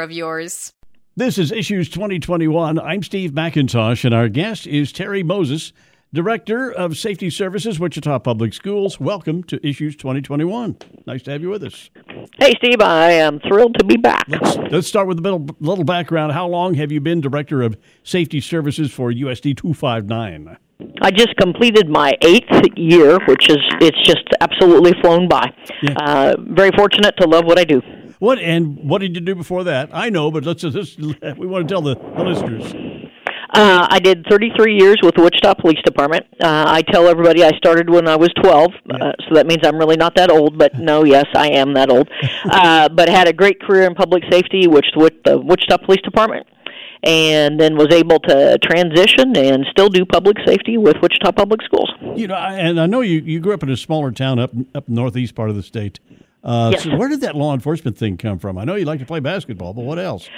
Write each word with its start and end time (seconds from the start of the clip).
of 0.00 0.12
yours. 0.12 0.72
This 1.14 1.38
is 1.38 1.52
Issues 1.52 1.88
2021. 1.90 2.78
I'm 2.78 3.02
Steve 3.02 3.32
McIntosh, 3.32 4.04
and 4.04 4.14
our 4.14 4.28
guest 4.28 4.66
is 4.66 4.92
Terri 4.92 5.24
Moses, 5.24 5.72
Director 6.14 6.70
of 6.70 6.98
Safety 6.98 7.30
Services, 7.30 7.80
Wichita 7.80 8.18
Public 8.18 8.52
Schools. 8.52 9.00
Welcome 9.00 9.42
to 9.44 9.66
Issues 9.66 9.96
2021. 9.96 10.76
Nice 11.06 11.22
to 11.22 11.30
have 11.30 11.40
you 11.40 11.48
with 11.48 11.64
us. 11.64 11.88
Hey, 12.38 12.52
Steve, 12.58 12.82
I 12.82 13.12
am 13.12 13.40
thrilled 13.40 13.78
to 13.78 13.84
be 13.86 13.96
back. 13.96 14.24
Let's, 14.28 14.58
let's 14.70 14.86
start 14.86 15.08
with 15.08 15.18
a 15.20 15.22
little, 15.22 15.46
little 15.60 15.84
background. 15.84 16.32
How 16.32 16.46
long 16.46 16.74
have 16.74 16.92
you 16.92 17.00
been 17.00 17.22
Director 17.22 17.62
of 17.62 17.78
Safety 18.02 18.42
Services 18.42 18.92
for 18.92 19.10
USD 19.10 19.56
259? 19.56 20.58
I 21.00 21.10
just 21.12 21.34
completed 21.36 21.88
my 21.88 22.12
eighth 22.20 22.76
year, 22.76 23.18
which 23.26 23.48
is 23.48 23.56
it's 23.80 24.06
just 24.06 24.28
absolutely 24.42 24.92
flown 25.00 25.28
by. 25.28 25.50
Yeah. 25.80 25.94
Uh, 25.96 26.34
very 26.40 26.72
fortunate 26.76 27.16
to 27.20 27.26
love 27.26 27.46
what 27.46 27.58
I 27.58 27.64
do. 27.64 27.80
What 28.18 28.38
and 28.38 28.88
what 28.88 29.00
did 29.00 29.16
you 29.16 29.22
do 29.22 29.34
before 29.34 29.64
that? 29.64 29.88
I 29.92 30.10
know, 30.10 30.30
but 30.30 30.44
let's 30.44 30.60
just 30.60 31.00
we 31.00 31.46
want 31.46 31.66
to 31.66 31.72
tell 31.72 31.80
the, 31.80 31.94
the 31.94 32.22
listeners. 32.22 32.91
Uh, 33.52 33.86
I 33.90 33.98
did 33.98 34.24
33 34.30 34.76
years 34.78 34.96
with 35.02 35.14
the 35.14 35.22
Wichita 35.22 35.54
Police 35.54 35.80
Department. 35.84 36.24
Uh, 36.42 36.64
I 36.66 36.80
tell 36.82 37.06
everybody 37.06 37.44
I 37.44 37.50
started 37.58 37.90
when 37.90 38.08
I 38.08 38.16
was 38.16 38.30
12, 38.42 38.70
uh, 38.90 39.12
so 39.28 39.34
that 39.34 39.46
means 39.46 39.60
I'm 39.62 39.76
really 39.76 39.96
not 39.96 40.14
that 40.16 40.30
old. 40.30 40.56
But 40.56 40.74
no, 40.78 41.04
yes, 41.04 41.26
I 41.34 41.50
am 41.50 41.74
that 41.74 41.90
old. 41.90 42.08
uh, 42.44 42.88
but 42.88 43.08
had 43.10 43.28
a 43.28 43.32
great 43.32 43.60
career 43.60 43.82
in 43.86 43.94
public 43.94 44.24
safety, 44.30 44.66
which 44.66 44.86
with 44.96 45.12
the 45.24 45.38
Wichita 45.38 45.78
Police 45.84 46.00
Department, 46.00 46.46
and 47.02 47.60
then 47.60 47.76
was 47.76 47.92
able 47.92 48.20
to 48.20 48.56
transition 48.62 49.36
and 49.36 49.66
still 49.70 49.88
do 49.90 50.06
public 50.06 50.38
safety 50.46 50.78
with 50.78 50.96
Wichita 51.02 51.32
Public 51.32 51.60
Schools. 51.62 51.90
You 52.16 52.28
know, 52.28 52.34
I- 52.34 52.54
and 52.54 52.80
I 52.80 52.86
know 52.86 53.02
you, 53.02 53.20
you 53.20 53.38
grew 53.40 53.52
up 53.52 53.62
in 53.62 53.68
a 53.70 53.76
smaller 53.76 54.12
town 54.12 54.38
up 54.38 54.52
up 54.74 54.88
northeast 54.88 55.34
part 55.34 55.50
of 55.50 55.56
the 55.56 55.62
state. 55.62 56.00
Uh, 56.42 56.70
Yes. 56.72 56.84
So 56.84 56.96
where 56.96 57.08
did 57.08 57.20
that 57.20 57.36
law 57.36 57.52
enforcement 57.54 57.96
thing 57.98 58.16
come 58.16 58.38
from? 58.38 58.56
I 58.58 58.64
know 58.64 58.74
you 58.76 58.84
like 58.86 58.98
to 59.00 59.06
play 59.06 59.20
basketball, 59.20 59.74
but 59.74 59.82
what 59.84 59.98
else? 59.98 60.28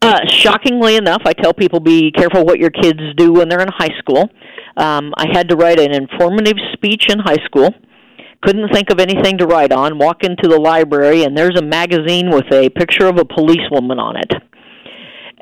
Uh, 0.00 0.20
shockingly 0.28 0.96
enough, 0.96 1.22
I 1.26 1.32
tell 1.32 1.52
people 1.52 1.80
be 1.80 2.12
careful 2.12 2.44
what 2.44 2.58
your 2.58 2.70
kids 2.70 3.00
do 3.16 3.32
when 3.32 3.48
they're 3.48 3.60
in 3.60 3.68
high 3.68 3.96
school. 3.98 4.30
Um, 4.76 5.12
I 5.16 5.26
had 5.32 5.48
to 5.48 5.56
write 5.56 5.80
an 5.80 5.92
informative 5.92 6.56
speech 6.72 7.06
in 7.10 7.18
high 7.18 7.44
school. 7.44 7.74
Couldn't 8.42 8.72
think 8.72 8.90
of 8.90 9.00
anything 9.00 9.38
to 9.38 9.46
write 9.46 9.72
on. 9.72 9.98
Walk 9.98 10.22
into 10.22 10.48
the 10.48 10.58
library, 10.58 11.24
and 11.24 11.36
there's 11.36 11.58
a 11.58 11.62
magazine 11.62 12.30
with 12.30 12.44
a 12.52 12.70
picture 12.70 13.06
of 13.06 13.18
a 13.18 13.24
policewoman 13.24 13.98
on 13.98 14.16
it. 14.16 14.32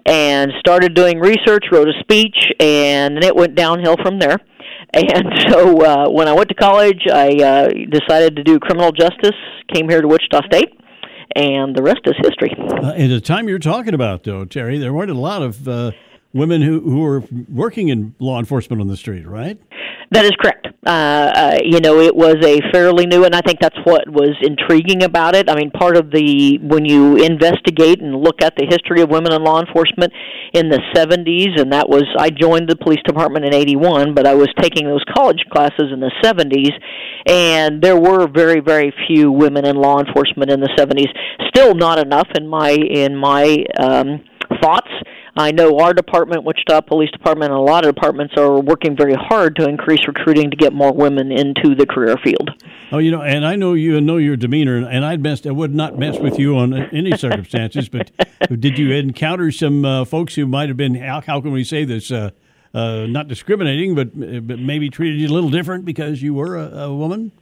And 0.07 0.53
started 0.61 0.95
doing 0.95 1.19
research, 1.19 1.65
wrote 1.71 1.89
a 1.89 2.01
speech, 2.01 2.37
and 2.59 3.23
it 3.23 3.37
went 3.37 3.55
downhill 3.55 3.97
from 4.03 4.19
there. 4.19 4.39
And 4.95 5.51
so 5.51 5.79
uh, 5.83 6.09
when 6.09 6.29
I 6.29 6.33
went 6.33 6.49
to 6.49 6.55
college, 6.55 7.03
I 7.13 7.29
uh, 7.35 7.69
decided 7.91 8.37
to 8.37 8.45
do 8.45 8.59
criminal 8.59 8.93
justice, 8.93 9.35
came 9.75 9.89
here 9.91 10.01
to 10.01 10.09
Wichita 10.09 10.43
State, 10.47 10.73
and 11.35 11.75
the 11.75 11.83
rest 11.83 12.01
is 12.05 12.15
history. 12.19 12.55
Uh, 12.59 12.93
at 12.93 13.09
the 13.09 13.21
time 13.21 13.49
you're 13.49 13.59
talking 13.59 13.95
about, 13.95 14.25
though, 14.25 14.45
Terri, 14.45 14.79
there 14.79 14.93
weren't 14.93 15.11
a 15.11 15.15
lot 15.15 15.43
of 15.43 15.67
uh, 15.67 15.93
women 16.33 16.63
who, 16.63 16.81
who 16.81 17.01
were 17.01 17.23
working 17.53 17.89
in 17.89 18.15
law 18.19 18.39
enforcement 18.39 18.81
on 18.81 18.89
the 18.89 18.97
street, 18.97 19.27
right? 19.27 19.59
That 20.13 20.25
is 20.25 20.33
correct. 20.41 20.69
Uh, 20.87 20.91
uh, 20.91 21.59
you 21.65 21.81
know, 21.81 21.99
it 21.99 22.15
was 22.15 22.37
a 22.45 22.61
fairly 22.73 23.07
new, 23.07 23.25
and 23.25 23.35
I 23.35 23.41
think 23.41 23.59
that's 23.61 23.77
what 23.83 24.09
was 24.09 24.37
intriguing 24.41 25.03
about 25.03 25.35
it. 25.35 25.51
I 25.51 25.57
mean, 25.57 25.71
part 25.73 25.97
of 25.97 26.13
the 26.13 26.59
when 26.63 26.85
you 26.85 27.17
investigate 27.17 28.01
and 28.01 28.15
look 28.15 28.41
at 28.41 28.55
the 28.57 28.67
history 28.71 29.03
of 29.03 29.11
women 29.11 29.33
in 29.33 29.43
law 29.43 29.61
enforcement 29.61 30.13
in 30.55 30.69
the 30.69 30.81
70s, 30.95 31.61
and 31.61 31.73
that 31.73 31.89
was 31.89 32.05
I 32.19 32.31
joined 32.31 32.69
the 32.69 32.77
police 32.77 33.01
department 33.05 33.47
in 33.47 33.55
81, 33.55 34.15
but 34.15 34.27
I 34.27 34.35
was 34.35 34.49
taking 34.61 34.87
those 34.87 35.03
college 35.13 35.43
classes 35.53 35.91
in 35.93 35.99
the 35.99 36.13
70s, 36.23 36.71
and 37.27 37.83
there 37.83 37.99
were 37.99 38.29
very, 38.29 38.61
very 38.61 38.93
few 39.09 39.33
women 39.33 39.67
in 39.67 39.75
law 39.75 39.99
enforcement 39.99 40.53
in 40.53 40.61
the 40.61 40.71
70s. 40.79 41.11
Still 41.49 41.75
not 41.75 41.99
enough 41.99 42.29
in 42.39 42.47
my 42.47 42.71
in 42.71 43.17
my 43.17 43.65
um, 43.81 44.23
thoughts. 44.63 44.91
I 45.39 45.53
know 45.53 45.79
our 45.81 45.93
department, 45.93 46.45
Wichita 46.45 46.81
Police 46.83 47.11
Department, 47.11 47.53
and 47.53 47.59
a 47.59 47.63
lot 47.63 47.85
of 47.85 47.95
departments 47.95 48.35
are 48.39 48.59
working 48.59 48.97
very 48.97 49.13
hard 49.15 49.55
to 49.57 49.69
increase 49.69 50.07
recruiting 50.07 50.51
to 50.51 50.57
get 50.57 50.73
more 50.73 50.93
women 50.93 51.31
into 51.31 51.75
the 51.75 51.85
career 51.85 52.17
field. 52.25 52.51
Oh, 52.91 52.99
you 52.99 53.11
know, 53.11 53.21
and 53.21 53.45
I 53.45 53.55
know 53.55 53.75
you 53.75 53.99
and 53.99 54.07
know 54.07 54.17
your 54.17 54.37
demeanor, 54.37 54.77
and 54.77 55.05
I'd 55.05 55.21
mess, 55.21 55.45
I 55.45 55.51
would 55.51 55.75
not 55.75 55.99
mess 55.99 56.19
with 56.19 56.39
you 56.39 56.57
on 56.57 56.73
any 56.73 57.17
circumstances. 57.19 57.91
but 57.91 58.11
did 58.61 58.79
you 58.79 58.93
encounter 58.93 59.53
some 59.53 59.85
uh, 59.85 60.07
folks 60.07 60.37
who 60.37 60.47
might 60.47 60.69
have 60.69 60.79
been 60.79 60.95
how, 60.95 61.21
how 61.21 61.43
can 61.43 61.53
we 61.53 61.65
say 61.65 61.85
this? 61.85 62.11
Uh, 62.11 62.31
uh, 62.73 63.07
not 63.07 63.29
discriminating, 63.29 63.95
but, 63.95 64.13
but 64.47 64.59
maybe 64.59 64.89
treated 64.89 65.21
you 65.21 65.29
a 65.29 65.33
little 65.33 65.51
different 65.51 65.85
because 65.85 66.23
you 66.23 66.33
were 66.35 66.57
a, 66.57 66.67
a 66.85 66.95
woman. 66.95 67.33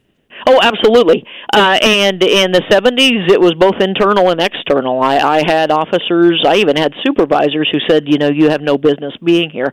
Oh, 0.46 0.58
absolutely. 0.62 1.24
Uh, 1.54 1.78
and 1.80 2.22
in 2.22 2.52
the 2.52 2.60
70s, 2.70 3.30
it 3.30 3.40
was 3.40 3.54
both 3.54 3.80
internal 3.80 4.30
and 4.30 4.40
external. 4.40 5.00
I, 5.00 5.16
I 5.16 5.42
had 5.46 5.70
officers, 5.70 6.44
I 6.46 6.56
even 6.56 6.76
had 6.76 6.92
supervisors 7.04 7.68
who 7.72 7.78
said, 7.88 8.04
you 8.06 8.18
know, 8.18 8.28
you 8.28 8.50
have 8.50 8.60
no 8.60 8.76
business 8.76 9.14
being 9.24 9.48
here. 9.48 9.72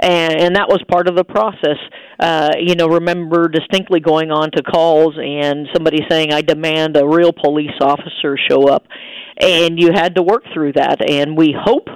And, 0.00 0.34
and 0.34 0.56
that 0.56 0.68
was 0.68 0.82
part 0.90 1.08
of 1.08 1.14
the 1.14 1.24
process. 1.24 1.78
Uh, 2.18 2.50
you 2.58 2.74
know, 2.74 2.88
remember 2.88 3.48
distinctly 3.48 4.00
going 4.00 4.32
on 4.32 4.50
to 4.52 4.62
calls 4.62 5.14
and 5.16 5.68
somebody 5.72 6.00
saying, 6.08 6.32
I 6.32 6.42
demand 6.42 6.96
a 6.96 7.06
real 7.06 7.32
police 7.32 7.78
officer 7.80 8.36
show 8.50 8.68
up. 8.68 8.86
And 9.40 9.78
you 9.78 9.92
had 9.94 10.16
to 10.16 10.22
work 10.22 10.42
through 10.52 10.72
that. 10.72 11.08
And 11.08 11.36
we 11.36 11.54
hope 11.56 11.86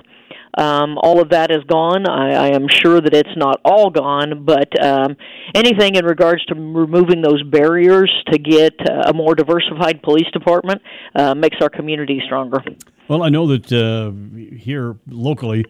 um, 0.57 0.99
all 0.99 1.21
of 1.21 1.31
that 1.31 1.51
is 1.51 1.63
gone. 1.65 2.09
I, 2.09 2.33
I 2.33 2.49
am 2.49 2.67
sure 2.69 3.01
that 3.01 3.15
it's 3.15 3.37
not 3.37 3.61
all 3.65 3.91
gone, 3.91 4.45
but 4.45 4.83
um, 4.83 5.17
anything 5.55 5.97
in 5.97 6.05
regards 6.05 6.45
to 6.47 6.55
removing 6.55 7.23
those 7.23 7.43
barriers 7.43 8.11
to 8.31 8.39
get 8.39 8.75
uh, 8.81 9.05
a 9.07 9.15
more 9.15 9.35
diversified 9.35 10.03
police 10.03 10.31
department 10.33 10.83
uh, 11.15 11.35
makes 11.35 11.57
our 11.61 11.71
community 11.71 12.21
stronger. 12.25 12.63
Well, 13.09 13.23
I 13.23 13.29
know 13.29 13.47
that 13.49 13.73
uh, 13.73 14.57
here 14.57 14.97
locally, 15.09 15.65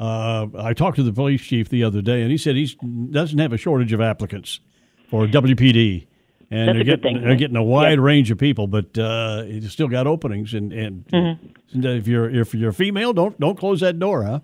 uh, 0.00 0.46
I 0.58 0.72
talked 0.72 0.96
to 0.96 1.02
the 1.02 1.12
police 1.12 1.42
chief 1.42 1.68
the 1.68 1.84
other 1.84 2.02
day, 2.02 2.22
and 2.22 2.30
he 2.30 2.38
said 2.38 2.56
he 2.56 2.66
doesn't 3.10 3.38
have 3.38 3.52
a 3.52 3.58
shortage 3.58 3.92
of 3.92 4.00
applicants 4.00 4.60
for 5.08 5.26
WPD. 5.26 6.06
And 6.54 6.68
That's 6.68 6.76
they're 6.76 6.96
getting, 6.96 7.14
thing. 7.16 7.22
they're 7.24 7.34
getting 7.36 7.56
a 7.56 7.62
wide 7.62 7.98
range 7.98 8.30
of 8.30 8.36
people, 8.36 8.66
but 8.66 8.96
uh, 8.98 9.42
it's 9.46 9.72
still 9.72 9.88
got 9.88 10.06
openings. 10.06 10.52
And, 10.52 10.70
and 10.72 11.06
Mm-hmm. 11.06 11.84
if 11.86 12.06
you're 12.06 12.28
if 12.28 12.54
you're 12.54 12.72
female, 12.72 13.14
don't 13.14 13.38
don't 13.40 13.58
close 13.58 13.80
that 13.80 13.98
door, 13.98 14.24
huh? 14.24 14.40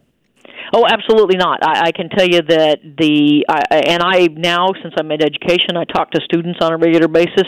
Oh, 0.73 0.87
absolutely 0.87 1.37
not. 1.37 1.59
I, 1.63 1.89
I 1.89 1.93
can 1.93 2.09
tell 2.09 2.27
you 2.27 2.41
that 2.43 2.79
the 2.83 3.45
I, 3.49 3.61
I- 3.71 3.83
and 3.89 4.03
I 4.03 4.27
now 4.33 4.69
since 4.83 4.95
I'm 4.99 5.11
in 5.13 5.23
education, 5.23 5.77
I 5.77 5.85
talk 5.85 6.11
to 6.13 6.21
students 6.25 6.61
on 6.63 6.73
a 6.73 6.79
regular 6.79 7.09
basis. 7.09 7.45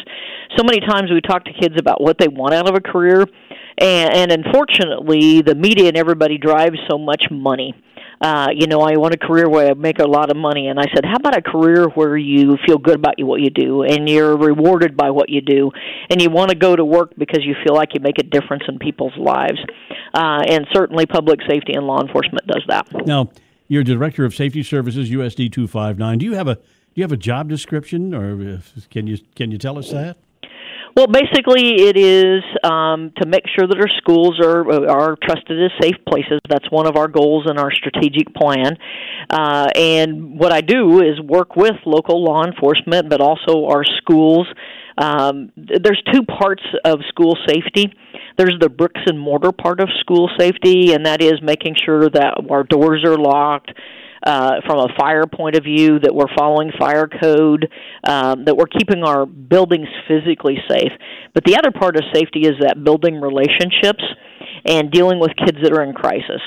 So 0.56 0.62
many 0.64 0.80
times 0.80 1.10
we 1.10 1.20
talk 1.22 1.44
to 1.46 1.52
kids 1.58 1.76
about 1.78 2.02
what 2.02 2.18
they 2.18 2.28
want 2.28 2.52
out 2.52 2.68
of 2.68 2.74
a 2.74 2.80
career, 2.80 3.24
and, 3.78 4.14
and 4.14 4.32
unfortunately, 4.32 5.40
the 5.42 5.54
media 5.54 5.88
and 5.88 5.96
everybody 5.96 6.36
drives 6.38 6.76
so 6.90 6.98
much 6.98 7.24
money. 7.30 7.74
Uh, 8.20 8.48
you 8.54 8.66
know, 8.66 8.80
I 8.80 8.96
want 8.98 9.14
a 9.14 9.16
career 9.16 9.48
where 9.48 9.70
I 9.70 9.74
make 9.74 9.98
a 9.98 10.06
lot 10.06 10.30
of 10.30 10.36
money, 10.36 10.68
and 10.68 10.78
I 10.78 10.84
said, 10.94 11.04
how 11.04 11.16
about 11.16 11.36
a 11.36 11.42
career 11.42 11.88
where 11.88 12.16
you 12.16 12.58
feel 12.66 12.76
good 12.76 12.96
about 12.96 13.14
what 13.18 13.40
you 13.40 13.48
do, 13.48 13.82
and 13.82 14.08
you're 14.08 14.36
rewarded 14.36 14.94
by 14.96 15.10
what 15.10 15.30
you 15.30 15.40
do, 15.40 15.70
and 16.10 16.20
you 16.20 16.28
want 16.28 16.50
to 16.50 16.54
go 16.54 16.76
to 16.76 16.84
work 16.84 17.12
because 17.16 17.40
you 17.44 17.54
feel 17.64 17.74
like 17.74 17.94
you 17.94 18.00
make 18.00 18.18
a 18.18 18.22
difference 18.22 18.64
in 18.68 18.78
people's 18.78 19.16
lives. 19.16 19.58
Uh, 20.12 20.42
and 20.46 20.66
certainly, 20.72 21.06
public 21.06 21.40
safety 21.48 21.72
and 21.72 21.86
law 21.86 22.00
enforcement 22.02 22.46
does 22.46 22.62
that. 22.68 22.86
Now, 23.06 23.30
you're 23.68 23.84
director 23.84 24.24
of 24.24 24.34
safety 24.34 24.62
services, 24.62 25.10
USD 25.10 25.52
two 25.52 25.66
five 25.66 25.98
nine. 25.98 26.18
Do 26.18 26.26
you 26.26 26.34
have 26.34 26.48
a 26.48 26.56
do 26.56 26.96
you 26.96 27.04
have 27.04 27.12
a 27.12 27.16
job 27.16 27.48
description, 27.48 28.12
or 28.12 28.60
can 28.90 29.06
you 29.06 29.18
can 29.34 29.50
you 29.50 29.58
tell 29.58 29.78
us 29.78 29.90
that? 29.92 30.18
Well, 30.96 31.06
basically, 31.06 31.86
it 31.88 31.96
is 31.96 32.42
um, 32.64 33.12
to 33.20 33.26
make 33.26 33.44
sure 33.56 33.66
that 33.66 33.78
our 33.78 33.88
schools 33.98 34.40
are 34.40 34.88
are 34.90 35.16
trusted 35.22 35.62
as 35.62 35.70
safe 35.80 35.96
places. 36.08 36.40
That's 36.48 36.70
one 36.70 36.86
of 36.86 36.96
our 36.96 37.06
goals 37.06 37.46
in 37.48 37.58
our 37.58 37.70
strategic 37.72 38.34
plan. 38.34 38.76
Uh, 39.28 39.68
and 39.74 40.38
what 40.38 40.52
I 40.52 40.60
do 40.60 41.00
is 41.00 41.20
work 41.20 41.54
with 41.54 41.76
local 41.86 42.24
law 42.24 42.44
enforcement, 42.44 43.08
but 43.08 43.20
also 43.20 43.66
our 43.66 43.84
schools. 43.84 44.46
Um, 44.98 45.52
there's 45.56 46.02
two 46.12 46.22
parts 46.22 46.62
of 46.84 47.00
school 47.08 47.36
safety. 47.46 47.92
There's 48.36 48.56
the 48.60 48.68
bricks 48.68 49.00
and 49.06 49.18
mortar 49.18 49.52
part 49.52 49.80
of 49.80 49.88
school 50.00 50.28
safety, 50.38 50.92
and 50.92 51.06
that 51.06 51.22
is 51.22 51.34
making 51.42 51.76
sure 51.84 52.08
that 52.08 52.34
our 52.50 52.64
doors 52.64 53.04
are 53.04 53.16
locked, 53.16 53.72
uh, 54.26 54.60
from 54.66 54.78
a 54.78 54.88
fire 54.98 55.24
point 55.26 55.56
of 55.56 55.64
view, 55.64 55.98
that 55.98 56.14
we're 56.14 56.32
following 56.36 56.70
fire 56.78 57.08
code, 57.08 57.68
um, 58.04 58.44
that 58.44 58.56
we're 58.56 58.66
keeping 58.66 59.02
our 59.02 59.26
buildings 59.26 59.88
physically 60.06 60.58
safe. 60.68 60.92
But 61.34 61.44
the 61.44 61.56
other 61.56 61.70
part 61.70 61.96
of 61.96 62.02
safety 62.14 62.40
is 62.40 62.54
that 62.60 62.84
building 62.84 63.20
relationships 63.20 64.04
and 64.66 64.90
dealing 64.90 65.20
with 65.20 65.30
kids 65.36 65.58
that 65.62 65.72
are 65.72 65.82
in 65.82 65.94
crisis 65.94 66.40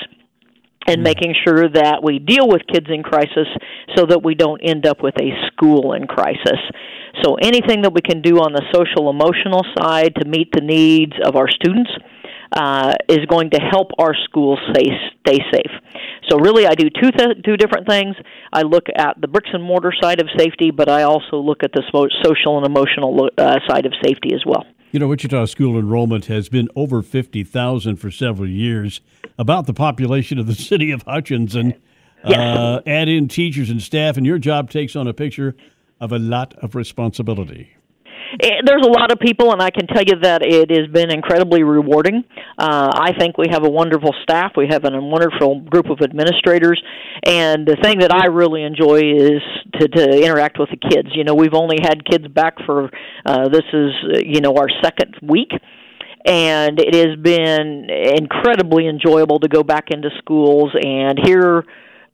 and 0.86 1.00
mm. 1.00 1.04
making 1.04 1.34
sure 1.46 1.68
that 1.68 2.00
we 2.02 2.18
deal 2.18 2.48
with 2.48 2.62
kids 2.72 2.86
in 2.88 3.02
crisis 3.02 3.48
so 3.96 4.06
that 4.06 4.22
we 4.22 4.34
don't 4.34 4.60
end 4.60 4.86
up 4.86 5.02
with 5.02 5.14
a 5.20 5.30
school 5.48 5.94
in 5.94 6.06
crisis. 6.06 6.60
So 7.22 7.34
anything 7.34 7.82
that 7.82 7.92
we 7.92 8.02
can 8.02 8.22
do 8.22 8.38
on 8.38 8.52
the 8.52 8.62
social 8.74 9.08
emotional 9.08 9.64
side 9.78 10.14
to 10.16 10.28
meet 10.28 10.50
the 10.52 10.60
needs 10.60 11.14
of 11.24 11.36
our 11.36 11.48
students 11.48 11.90
uh, 12.54 12.94
is 13.08 13.26
going 13.26 13.50
to 13.50 13.60
help 13.60 13.90
our 13.98 14.14
schools 14.24 14.58
stay, 14.70 14.90
stay 15.26 15.38
safe. 15.52 15.72
So 16.28 16.38
really, 16.38 16.66
I 16.66 16.74
do 16.74 16.88
two 16.88 17.10
th- 17.10 17.42
two 17.44 17.56
different 17.56 17.86
things. 17.88 18.16
I 18.52 18.62
look 18.62 18.84
at 18.96 19.20
the 19.20 19.28
bricks 19.28 19.50
and 19.52 19.62
mortar 19.62 19.92
side 20.00 20.20
of 20.20 20.28
safety, 20.38 20.70
but 20.70 20.88
I 20.88 21.02
also 21.02 21.36
look 21.36 21.62
at 21.62 21.72
the 21.72 21.82
social 22.22 22.56
and 22.56 22.66
emotional 22.66 23.28
uh, 23.36 23.58
side 23.68 23.86
of 23.86 23.92
safety 24.02 24.34
as 24.34 24.42
well. 24.46 24.64
You 24.92 25.00
know, 25.00 25.08
Wichita 25.08 25.46
school 25.46 25.76
enrollment 25.76 26.26
has 26.26 26.48
been 26.48 26.68
over 26.76 27.02
50,000 27.02 27.96
for 27.96 28.12
several 28.12 28.48
years, 28.48 29.00
about 29.36 29.66
the 29.66 29.74
population 29.74 30.38
of 30.38 30.46
the 30.46 30.54
city 30.70 30.92
of 30.92 31.02
Hutchinson. 31.02 31.74
Yes. 32.26 32.38
Uh, 32.38 32.80
add 32.86 33.08
in 33.08 33.28
teachers 33.28 33.68
and 33.68 33.82
staff, 33.82 34.16
and 34.16 34.24
your 34.24 34.38
job 34.38 34.70
takes 34.70 34.96
on 34.96 35.06
a 35.06 35.12
picture 35.12 35.56
of 36.00 36.12
a 36.12 36.18
lot 36.18 36.54
of 36.62 36.74
responsibility. 36.74 37.76
Eh, 38.40 38.60
there's 38.64 38.84
a 38.84 38.90
lot 38.90 39.12
of 39.12 39.18
people, 39.20 39.52
and 39.52 39.62
I 39.62 39.70
can 39.70 39.86
tell 39.86 40.02
you 40.02 40.18
that 40.22 40.42
it 40.42 40.70
has 40.70 40.88
been 40.92 41.10
incredibly 41.10 41.62
rewarding. 41.62 42.24
Uh, 42.58 42.90
I 42.92 43.12
think 43.18 43.38
we 43.38 43.46
have 43.50 43.64
a 43.64 43.70
wonderful 43.70 44.12
staff. 44.22 44.52
We 44.56 44.66
have 44.70 44.84
a 44.84 44.90
wonderful 44.92 45.60
group 45.60 45.88
of 45.90 46.00
administrators, 46.02 46.82
and 47.24 47.66
the 47.66 47.76
thing 47.82 48.00
that 48.00 48.12
I 48.12 48.26
really 48.26 48.62
enjoy 48.62 49.00
is 49.16 49.42
to, 49.74 49.88
to 49.88 50.24
interact 50.24 50.58
with 50.58 50.70
the 50.70 50.76
kids. 50.76 51.08
You 51.14 51.24
know, 51.24 51.34
we've 51.34 51.54
only 51.54 51.78
had 51.82 52.04
kids 52.04 52.26
back 52.28 52.54
for 52.66 52.90
uh, 53.24 53.48
this 53.48 53.64
is 53.72 53.92
you 54.24 54.40
know 54.40 54.56
our 54.56 54.68
second 54.82 55.16
week 55.22 55.50
and 56.26 56.80
it 56.80 56.94
has 56.94 57.16
been 57.22 57.86
incredibly 57.90 58.88
enjoyable 58.88 59.38
to 59.40 59.48
go 59.48 59.62
back 59.62 59.90
into 59.90 60.08
schools 60.18 60.70
and 60.82 61.18
hear 61.22 61.64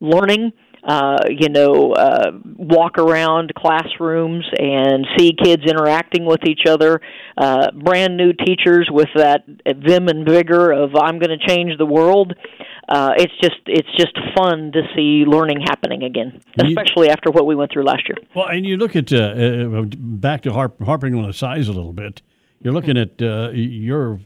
learning 0.01 0.51
uh, 0.83 1.19
you 1.29 1.49
know, 1.49 1.93
uh, 1.93 2.31
walk 2.57 2.97
around 2.97 3.53
classrooms 3.55 4.45
and 4.57 5.05
see 5.17 5.33
kids 5.33 5.63
interacting 5.67 6.25
with 6.25 6.43
each 6.45 6.61
other. 6.67 7.01
Uh, 7.37 7.71
brand 7.71 8.17
new 8.17 8.33
teachers 8.33 8.89
with 8.91 9.09
that 9.15 9.45
vim 9.77 10.07
and 10.07 10.27
vigor 10.27 10.71
of 10.71 10.95
"I'm 10.95 11.19
going 11.19 11.37
to 11.37 11.47
change 11.47 11.77
the 11.77 11.85
world." 11.85 12.33
Uh, 12.89 13.13
it's 13.15 13.33
just 13.41 13.59
it's 13.67 13.87
just 13.97 14.17
fun 14.35 14.71
to 14.73 14.81
see 14.95 15.23
learning 15.25 15.61
happening 15.61 16.03
again, 16.03 16.41
especially 16.57 17.07
you, 17.07 17.11
after 17.11 17.31
what 17.31 17.45
we 17.45 17.55
went 17.55 17.71
through 17.71 17.85
last 17.85 18.03
year. 18.07 18.17
Well, 18.35 18.47
and 18.47 18.65
you 18.65 18.75
look 18.77 18.95
at 18.95 19.13
uh, 19.13 19.17
uh, 19.17 19.83
back 19.97 20.41
to 20.41 20.53
harp, 20.53 20.81
harping 20.83 21.15
on 21.15 21.25
the 21.25 21.33
size 21.33 21.67
a 21.67 21.73
little 21.73 21.93
bit. 21.93 22.21
You're 22.59 22.73
looking 22.73 22.97
at 22.97 23.21
uh, 23.21 23.51
your 23.53 24.19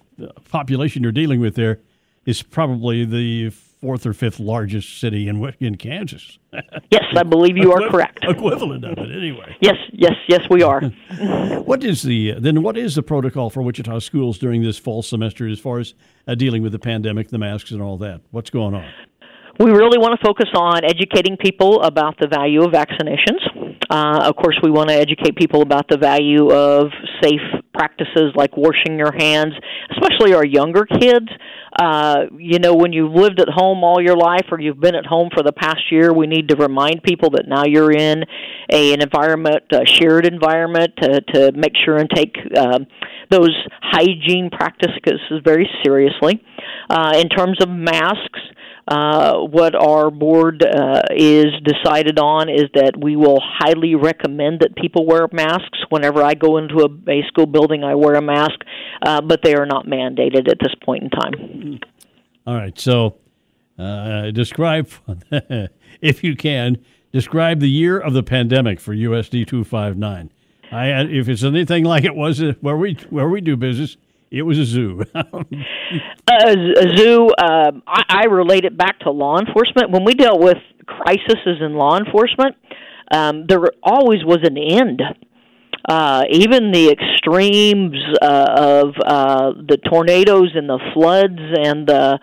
population 0.50 1.04
you're 1.04 1.12
dealing 1.12 1.40
with 1.40 1.56
there 1.56 1.80
is 2.26 2.42
probably 2.42 3.06
the 3.06 3.52
fourth 3.86 4.04
or 4.08 4.14
fifth 4.14 4.40
largest 4.40 5.00
city 5.00 5.28
in 5.28 5.54
in 5.60 5.76
Kansas. 5.76 6.40
yes, 6.92 7.04
I 7.16 7.22
believe 7.22 7.56
you 7.56 7.72
are 7.72 7.88
correct. 7.88 8.18
Equivalent 8.24 8.84
of 8.84 8.98
it, 8.98 9.16
anyway. 9.16 9.56
Yes, 9.62 9.76
yes, 9.94 10.14
yes, 10.28 10.42
we 10.50 10.64
are. 10.64 10.82
what 11.66 11.84
is 11.84 12.02
the 12.02 12.34
then? 12.40 12.64
What 12.64 12.78
is 12.78 12.96
the 12.96 13.04
protocol 13.04 13.52
for 13.52 13.62
Wichita 13.62 14.00
schools 14.00 14.40
during 14.40 14.64
this 14.64 14.80
fall 14.80 15.04
semester 15.04 15.48
as 15.48 15.60
far 15.60 15.78
as 15.78 15.94
uh, 16.28 16.34
dealing 16.34 16.64
with 16.64 16.72
the 16.72 16.80
pandemic, 16.80 17.30
the 17.30 17.38
masks, 17.38 17.70
and 17.70 17.82
all 17.82 18.00
that? 18.00 18.22
What's 18.32 18.50
going 18.50 18.74
on? 18.74 18.92
We 19.58 19.72
really 19.72 19.98
want 19.98 20.20
to 20.20 20.26
focus 20.26 20.50
on 20.54 20.84
educating 20.84 21.38
people 21.38 21.82
about 21.82 22.20
the 22.20 22.28
value 22.28 22.64
of 22.64 22.74
vaccinations. 22.74 23.40
Uh, 23.90 24.28
of 24.28 24.36
course, 24.36 24.58
we 24.62 24.70
want 24.70 24.90
to 24.90 24.96
educate 24.96 25.38
people 25.38 25.62
about 25.62 25.88
the 25.88 25.98
value 25.98 26.52
of 26.52 26.88
safe 27.24 27.40
practices 27.74 28.34
like 28.36 28.58
washing 28.58 29.00
your 29.00 29.14
hands, 29.18 29.54
especially 29.92 30.34
our 30.34 30.46
younger 30.46 30.86
kids. 30.86 31.28
Uh, 31.80 32.26
you 32.38 32.60
know, 32.60 32.74
when 32.74 32.92
you've 32.92 33.14
lived 33.14 33.40
at 33.40 33.48
home 33.48 33.82
all 33.84 34.02
your 34.02 34.18
life 34.18 34.46
or 34.52 34.60
you've 34.60 34.80
been 34.80 34.96
at 34.96 35.06
home 35.06 35.30
for 35.34 35.42
the 35.42 35.54
past 35.54 35.90
year, 35.90 36.12
we 36.12 36.28
need 36.28 36.50
to 36.50 36.58
remind 36.58 37.02
people 37.04 37.30
that 37.30 37.48
now 37.48 37.64
you're 37.66 37.92
in 37.92 38.24
a, 38.74 38.94
an 38.94 39.02
environment, 39.02 39.64
a 39.72 39.86
shared 39.86 40.26
environment, 40.26 40.92
to, 41.02 41.22
to 41.22 41.52
make 41.54 41.74
sure 41.86 41.96
and 41.96 42.10
take 42.14 42.36
uh, 42.58 42.80
those 43.32 43.56
hygiene 43.82 44.50
practices 44.52 45.22
very 45.46 45.70
seriously. 45.84 46.44
Uh, 46.90 47.14
in 47.16 47.30
terms 47.30 47.58
of 47.62 47.70
masks, 47.70 48.40
uh, 48.88 49.40
what 49.40 49.74
our 49.74 50.12
board 50.12 50.64
uh, 50.64 51.02
is 51.16 51.46
decided 51.64 52.20
on 52.20 52.50
is 52.50 52.66
that 52.76 52.94
we 53.02 53.16
will 53.16 53.40
highly 53.42 53.96
recommend 53.96 54.60
that 54.60 54.76
people 54.76 55.06
wear 55.06 55.28
masks. 55.32 55.80
Whenever 55.90 56.22
I 56.22 56.36
go 56.36 56.58
into 56.58 56.82
a, 56.82 57.12
a 57.12 57.24
school 57.28 57.48
building, 57.48 57.84
I 57.84 57.96
wear 57.96 58.14
a 58.14 58.22
mask, 58.22 58.60
uh, 59.02 59.22
but 59.22 59.42
they 59.44 59.56
are 59.56 59.66
not 59.66 59.88
mandated 59.88 60.50
at 60.50 60.58
this 60.60 60.74
point 60.84 61.04
in 61.04 61.10
time. 61.10 61.80
All 62.46 62.54
right. 62.54 62.78
So, 62.80 63.18
uh, 63.80 64.30
describe, 64.32 64.90
if 66.02 66.24
you 66.24 66.36
can, 66.36 66.78
describe 67.12 67.62
the 67.62 67.70
year 67.70 67.98
of 67.98 68.14
the 68.14 68.24
pandemic 68.24 68.80
for 68.80 68.94
USD 68.94 69.48
two 69.48 69.64
five 69.64 69.98
nine. 69.98 70.32
I, 70.72 71.02
if 71.04 71.30
it's 71.30 71.44
anything 71.44 71.86
like 71.86 72.04
it 72.04 72.16
was 72.16 72.42
uh, 72.42 72.54
where 72.62 72.78
we 72.78 72.96
where 73.10 73.30
we 73.30 73.42
do 73.42 73.56
business, 73.56 73.98
it 74.32 74.42
was 74.42 74.58
a 74.58 74.66
zoo. 74.66 75.04
a, 75.16 76.98
zoo. 76.98 77.30
Um, 77.38 77.84
I, 77.88 78.04
I 78.10 78.26
relate 78.26 78.66
it 78.66 78.78
back 78.78 79.00
to 79.02 79.12
law 79.12 79.40
enforcement. 79.40 79.92
When 79.92 80.04
we 80.04 80.14
dealt 80.14 80.40
with 80.40 80.58
crises 80.86 81.62
in 81.62 81.76
law 81.76 81.98
enforcement, 81.98 82.56
um, 83.12 83.46
there 83.48 83.60
always 83.84 84.24
was 84.24 84.40
an 84.44 84.58
end. 84.58 85.02
Uh, 85.88 86.24
even 86.32 86.72
the 86.72 86.90
extremes 86.90 87.96
uh, 88.22 88.46
of 88.58 88.96
uh, 89.06 89.52
the 89.68 89.78
tornadoes 89.90 90.52
and 90.56 90.68
the 90.68 90.80
floods 90.94 91.40
and 91.64 91.88
the 91.88 92.20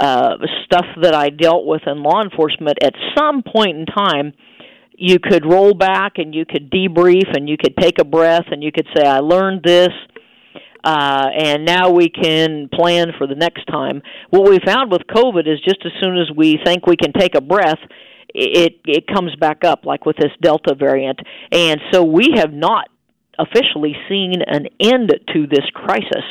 uh, 0.00 0.36
stuff 0.64 0.86
that 1.00 1.14
I 1.14 1.30
dealt 1.30 1.66
with 1.66 1.82
in 1.86 2.02
law 2.02 2.20
enforcement, 2.22 2.78
at 2.82 2.94
some 3.16 3.42
point 3.42 3.76
in 3.76 3.86
time, 3.86 4.32
you 4.98 5.18
could 5.20 5.46
roll 5.46 5.72
back 5.72 6.14
and 6.16 6.34
you 6.34 6.44
could 6.44 6.70
debrief 6.70 7.36
and 7.36 7.48
you 7.48 7.56
could 7.56 7.76
take 7.76 8.00
a 8.00 8.04
breath 8.04 8.46
and 8.50 8.62
you 8.62 8.72
could 8.72 8.86
say, 8.96 9.06
I 9.06 9.20
learned 9.20 9.62
this 9.62 9.90
uh, 10.86 11.30
and 11.36 11.64
now 11.64 11.90
we 11.90 12.08
can 12.08 12.68
plan 12.72 13.08
for 13.18 13.26
the 13.26 13.34
next 13.34 13.66
time. 13.66 14.02
What 14.30 14.48
we 14.48 14.60
found 14.64 14.92
with 14.92 15.02
COVID 15.10 15.48
is 15.48 15.58
just 15.64 15.84
as 15.84 15.90
soon 16.00 16.16
as 16.16 16.30
we 16.36 16.60
think 16.64 16.86
we 16.86 16.96
can 16.96 17.12
take 17.12 17.34
a 17.34 17.40
breath, 17.40 17.80
it 18.32 18.80
it 18.84 19.08
comes 19.08 19.34
back 19.34 19.64
up, 19.64 19.84
like 19.84 20.06
with 20.06 20.16
this 20.16 20.30
Delta 20.40 20.76
variant, 20.78 21.18
and 21.50 21.80
so 21.90 22.04
we 22.04 22.34
have 22.36 22.52
not 22.52 22.88
officially 23.36 23.96
seen 24.08 24.34
an 24.46 24.68
end 24.78 25.12
to 25.34 25.46
this 25.48 25.64
crisis. 25.74 26.24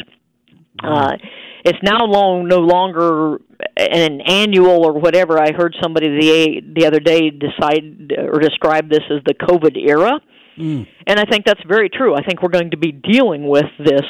Uh, 0.81 1.17
it's 1.65 1.79
now 1.83 2.05
long 2.05 2.47
no 2.47 2.59
longer 2.59 3.41
an 3.77 4.21
annual 4.21 4.85
or 4.85 4.93
whatever. 4.93 5.37
I 5.37 5.51
heard 5.51 5.75
somebody 5.83 6.07
the 6.07 6.61
the 6.77 6.85
other 6.87 7.01
day 7.01 7.29
decide 7.29 8.13
or 8.17 8.39
describe 8.39 8.89
this 8.89 9.03
as 9.11 9.21
the 9.25 9.33
COVID 9.33 9.75
era, 9.75 10.21
mm. 10.57 10.87
and 11.07 11.19
I 11.19 11.25
think 11.25 11.45
that's 11.45 11.63
very 11.67 11.89
true. 11.89 12.15
I 12.15 12.23
think 12.23 12.41
we're 12.41 12.49
going 12.49 12.71
to 12.71 12.77
be 12.77 12.93
dealing 12.93 13.49
with 13.49 13.65
this 13.83 14.03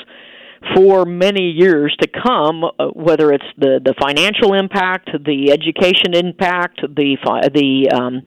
for 0.74 1.06
many 1.06 1.52
years 1.52 1.96
to 2.02 2.08
come, 2.08 2.64
uh, 2.64 2.88
whether 2.94 3.32
it's 3.32 3.46
the 3.58 3.80
the 3.84 3.94
financial 4.02 4.54
impact, 4.54 5.10
the 5.26 5.52
education 5.52 6.16
impact, 6.16 6.82
the 6.82 7.18
the 7.54 7.90
um, 7.94 8.22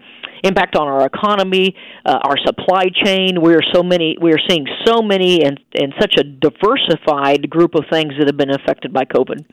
impact 0.45 0.77
on 0.77 0.87
our 0.87 1.07
economy, 1.07 1.75
uh, 2.05 2.19
our 2.23 2.37
supply 2.45 2.87
chain. 3.05 3.41
We 3.41 3.55
are 3.55 3.63
so 3.73 3.83
many. 3.83 4.17
We 4.21 4.33
are 4.33 4.41
seeing 4.49 4.67
so 4.85 5.03
many 5.03 5.45
and 5.45 5.59
and 5.75 5.95
such 6.01 6.15
a 6.19 6.25
diversified 6.25 7.49
group 7.51 7.75
of 7.75 7.85
things 7.91 8.13
that 8.19 8.29
have 8.29 8.37
been 8.37 8.51
affected 8.51 8.93
by 8.93 9.05
COVID. 9.05 9.45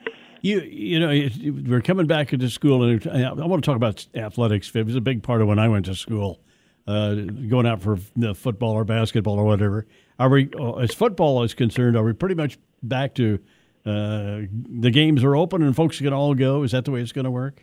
You 0.42 0.60
you 0.60 1.00
know 1.00 1.62
we're 1.68 1.82
coming 1.82 2.06
back 2.06 2.32
into 2.32 2.48
school, 2.50 2.84
and 2.84 3.06
I 3.06 3.32
want 3.32 3.64
to 3.64 3.66
talk 3.66 3.76
about 3.76 4.06
athletics. 4.14 4.74
It 4.74 4.86
was 4.86 4.96
a 4.96 5.00
big 5.00 5.22
part 5.22 5.40
of 5.42 5.48
when 5.48 5.58
I 5.58 5.68
went 5.68 5.86
to 5.86 5.94
school, 5.94 6.40
uh, 6.86 7.14
going 7.14 7.66
out 7.66 7.82
for 7.82 7.96
football 8.34 8.72
or 8.72 8.84
basketball 8.84 9.38
or 9.38 9.44
whatever. 9.44 9.86
Are 10.18 10.30
we, 10.30 10.48
uh, 10.58 10.74
as 10.74 10.94
football 10.94 11.42
is 11.42 11.52
concerned, 11.52 11.96
are 11.96 12.04
we 12.04 12.14
pretty 12.14 12.34
much 12.34 12.58
back 12.88 13.14
to 13.16 13.38
uh, 13.84 14.42
the 14.80 14.90
games 14.90 15.22
are 15.22 15.36
open 15.36 15.62
and 15.62 15.74
folks 15.74 15.98
can 15.98 16.12
all 16.12 16.34
go? 16.34 16.62
Is 16.62 16.72
that 16.72 16.84
the 16.84 16.90
way 16.90 17.00
it's 17.00 17.12
going 17.12 17.24
to 17.24 17.30
work? 17.30 17.62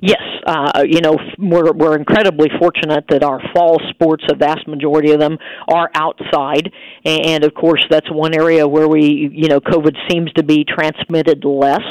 Yes, 0.00 0.22
uh, 0.46 0.82
you 0.84 1.00
know 1.00 1.16
we're 1.38 1.72
we're 1.72 1.96
incredibly 1.96 2.48
fortunate 2.58 3.04
that 3.08 3.22
our 3.22 3.40
fall 3.54 3.80
sports, 3.90 4.24
a 4.30 4.34
vast 4.34 4.66
majority 4.66 5.12
of 5.12 5.20
them, 5.20 5.38
are 5.68 5.90
outside, 5.94 6.72
and 7.04 7.44
of 7.44 7.54
course 7.54 7.84
that's 7.88 8.10
one 8.10 8.34
area 8.34 8.66
where 8.66 8.88
we 8.88 9.30
you 9.32 9.48
know 9.48 9.60
COVID 9.60 9.94
seems 10.10 10.32
to 10.32 10.42
be 10.42 10.64
transmitted 10.64 11.44
less. 11.44 11.82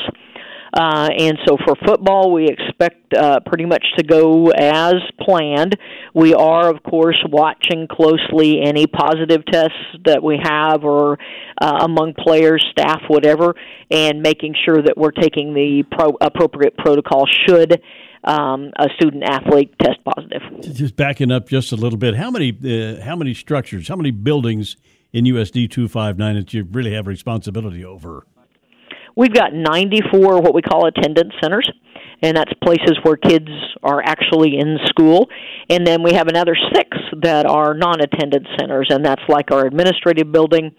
Uh, 0.73 1.09
and 1.17 1.37
so 1.45 1.55
for 1.65 1.75
football, 1.85 2.31
we 2.31 2.47
expect 2.47 3.13
uh, 3.13 3.39
pretty 3.45 3.65
much 3.65 3.85
to 3.95 4.03
go 4.03 4.49
as 4.49 4.95
planned. 5.21 5.77
We 6.15 6.33
are, 6.33 6.67
of 6.67 6.81
course, 6.81 7.23
watching 7.29 7.87
closely 7.87 8.61
any 8.63 8.87
positive 8.87 9.45
tests 9.45 9.77
that 10.05 10.23
we 10.23 10.39
have 10.41 10.83
or 10.83 11.19
uh, 11.61 11.79
among 11.81 12.15
players, 12.15 12.65
staff, 12.71 13.01
whatever, 13.07 13.53
and 13.91 14.21
making 14.23 14.55
sure 14.65 14.81
that 14.81 14.97
we're 14.97 15.11
taking 15.11 15.53
the 15.53 15.83
pro- 15.91 16.17
appropriate 16.19 16.75
protocol 16.77 17.25
should 17.47 17.79
um, 18.23 18.71
a 18.77 18.87
student 18.95 19.23
athlete 19.23 19.75
test 19.79 19.99
positive. 20.03 20.41
Just 20.61 20.95
backing 20.95 21.31
up 21.31 21.47
just 21.47 21.71
a 21.71 21.75
little 21.75 21.99
bit, 21.99 22.15
how 22.15 22.31
many 22.31 22.51
uh, 22.51 23.01
how 23.03 23.15
many 23.15 23.33
structures, 23.33 23.87
how 23.87 23.95
many 23.95 24.11
buildings 24.11 24.77
in 25.11 25.25
USD 25.25 25.69
two 25.69 25.87
five 25.87 26.17
nine 26.17 26.35
that 26.35 26.53
you 26.53 26.63
really 26.63 26.93
have 26.93 27.05
responsibility 27.05 27.83
over? 27.83 28.25
We've 29.15 29.33
got 29.33 29.53
94 29.53 30.41
what 30.41 30.53
we 30.53 30.61
call 30.61 30.87
attendance 30.87 31.33
centers, 31.41 31.69
and 32.21 32.37
that's 32.37 32.51
places 32.63 32.97
where 33.03 33.15
kids 33.15 33.49
are 33.83 34.01
actually 34.01 34.57
in 34.57 34.77
school. 34.85 35.29
And 35.69 35.85
then 35.85 36.03
we 36.03 36.13
have 36.13 36.27
another 36.27 36.55
six 36.73 36.97
that 37.21 37.45
are 37.45 37.73
non 37.73 38.01
attendance 38.01 38.47
centers, 38.59 38.87
and 38.89 39.05
that's 39.05 39.21
like 39.27 39.51
our 39.51 39.65
administrative 39.65 40.31
building, 40.31 40.71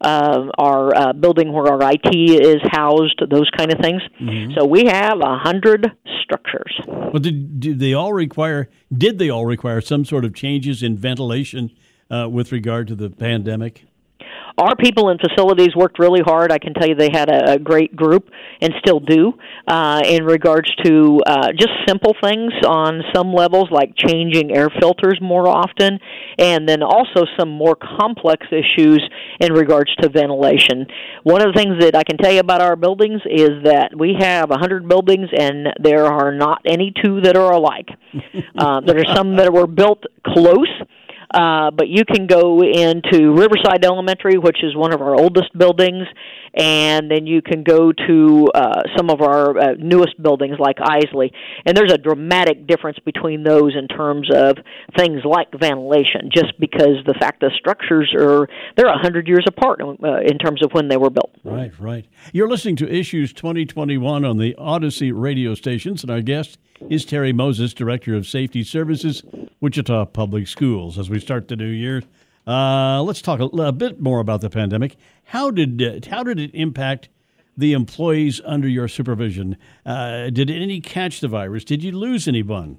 uh, 0.00 0.46
our 0.58 0.94
uh, 0.94 1.12
building 1.12 1.52
where 1.52 1.66
our 1.66 1.92
IT 1.92 2.14
is 2.14 2.60
housed, 2.70 3.22
those 3.30 3.50
kind 3.56 3.72
of 3.72 3.78
things. 3.80 4.02
Mm-hmm. 4.20 4.52
So 4.58 4.66
we 4.66 4.86
have 4.86 5.18
a 5.20 5.38
hundred 5.38 5.90
structures. 6.22 6.80
Well, 6.86 7.18
did, 7.18 7.60
did 7.60 7.78
they 7.80 7.92
all 7.92 8.12
require? 8.12 8.68
Did 8.92 9.18
they 9.18 9.30
all 9.30 9.46
require 9.46 9.80
some 9.80 10.04
sort 10.04 10.24
of 10.24 10.34
changes 10.34 10.82
in 10.82 10.96
ventilation 10.96 11.70
uh, 12.10 12.28
with 12.28 12.52
regard 12.52 12.88
to 12.88 12.94
the 12.94 13.10
pandemic? 13.10 13.86
Our 14.58 14.76
people 14.76 15.10
in 15.10 15.18
facilities 15.18 15.74
worked 15.74 15.98
really 15.98 16.20
hard. 16.20 16.52
I 16.52 16.58
can 16.58 16.74
tell 16.74 16.88
you 16.88 16.94
they 16.94 17.10
had 17.12 17.28
a, 17.28 17.52
a 17.52 17.58
great 17.58 17.94
group 17.94 18.28
and 18.60 18.72
still 18.78 19.00
do 19.00 19.32
uh, 19.66 20.02
in 20.04 20.24
regards 20.24 20.70
to 20.84 21.20
uh, 21.26 21.48
just 21.52 21.70
simple 21.86 22.14
things 22.22 22.52
on 22.66 23.02
some 23.14 23.32
levels, 23.32 23.68
like 23.70 23.94
changing 23.96 24.54
air 24.56 24.68
filters 24.80 25.18
more 25.20 25.48
often, 25.48 25.98
and 26.38 26.68
then 26.68 26.82
also 26.82 27.24
some 27.38 27.48
more 27.48 27.76
complex 27.76 28.46
issues 28.50 29.02
in 29.40 29.52
regards 29.52 29.94
to 29.96 30.08
ventilation. 30.08 30.86
One 31.22 31.42
of 31.42 31.54
the 31.54 31.60
things 31.60 31.80
that 31.80 31.96
I 31.96 32.02
can 32.02 32.16
tell 32.18 32.32
you 32.32 32.40
about 32.40 32.60
our 32.60 32.76
buildings 32.76 33.20
is 33.26 33.62
that 33.64 33.90
we 33.96 34.16
have 34.18 34.50
100 34.50 34.88
buildings, 34.88 35.28
and 35.36 35.68
there 35.82 36.06
are 36.06 36.32
not 36.32 36.62
any 36.66 36.92
two 37.02 37.20
that 37.22 37.36
are 37.36 37.52
alike. 37.52 37.88
uh, 38.58 38.80
there 38.86 38.98
are 38.98 39.14
some 39.14 39.36
that 39.36 39.52
were 39.52 39.66
built 39.66 40.04
close 40.26 40.68
uh, 41.32 41.70
but 41.70 41.88
you 41.88 42.04
can 42.04 42.26
go 42.26 42.62
into 42.62 43.32
Riverside 43.32 43.84
Elementary, 43.84 44.36
which 44.36 44.64
is 44.64 44.74
one 44.74 44.92
of 44.92 45.00
our 45.00 45.14
oldest 45.14 45.56
buildings, 45.56 46.06
and 46.54 47.10
then 47.10 47.26
you 47.26 47.42
can 47.42 47.62
go 47.62 47.92
to 47.92 48.48
uh, 48.54 48.82
some 48.96 49.10
of 49.10 49.20
our 49.20 49.56
uh, 49.56 49.74
newest 49.78 50.20
buildings 50.20 50.56
like 50.58 50.76
Isely. 50.76 51.30
And 51.64 51.76
there's 51.76 51.92
a 51.92 51.98
dramatic 51.98 52.66
difference 52.66 52.98
between 53.04 53.44
those 53.44 53.74
in 53.76 53.88
terms 53.88 54.28
of 54.34 54.56
things 54.96 55.20
like 55.24 55.48
ventilation, 55.52 56.30
just 56.32 56.58
because 56.58 56.96
the 57.06 57.14
fact 57.18 57.40
the 57.40 57.50
structures 57.58 58.12
are 58.18 58.48
they're 58.76 58.92
a 58.92 58.98
hundred 58.98 59.28
years 59.28 59.44
apart 59.46 59.80
uh, 59.80 60.20
in 60.26 60.38
terms 60.38 60.62
of 60.62 60.72
when 60.72 60.88
they 60.88 60.96
were 60.96 61.10
built. 61.10 61.30
Right, 61.44 61.72
right. 61.78 62.06
You're 62.32 62.48
listening 62.48 62.76
to 62.76 62.92
Issues 62.92 63.32
2021 63.32 64.24
on 64.24 64.38
the 64.38 64.54
Odyssey 64.56 65.12
radio 65.12 65.54
stations, 65.54 66.02
and 66.02 66.10
our 66.10 66.20
guest 66.20 66.58
is 66.88 67.04
Terri 67.04 67.34
Moses, 67.34 67.74
Director 67.74 68.14
of 68.14 68.26
Safety 68.26 68.64
Services, 68.64 69.22
Wichita 69.60 70.06
Public 70.06 70.48
Schools. 70.48 70.98
As 70.98 71.10
we 71.10 71.20
start 71.20 71.48
the 71.48 71.56
new 71.56 71.66
year, 71.66 72.02
uh, 72.46 73.02
let's 73.02 73.20
talk 73.20 73.40
a, 73.40 73.44
a, 73.44 73.72
bit 73.72 74.00
more 74.00 74.18
about 74.18 74.40
the 74.40 74.50
pandemic. 74.50 74.96
How 75.30 75.52
did 75.52 75.80
uh, 75.80 76.10
how 76.10 76.24
did 76.24 76.40
it 76.40 76.50
impact 76.54 77.08
the 77.56 77.72
employees 77.72 78.40
under 78.44 78.66
your 78.66 78.88
supervision? 78.88 79.56
Uh, 79.86 80.28
did 80.28 80.50
any 80.50 80.80
catch 80.80 81.20
the 81.20 81.28
virus? 81.28 81.62
Did 81.62 81.84
you 81.84 81.92
lose 81.92 82.26
anyone? 82.26 82.78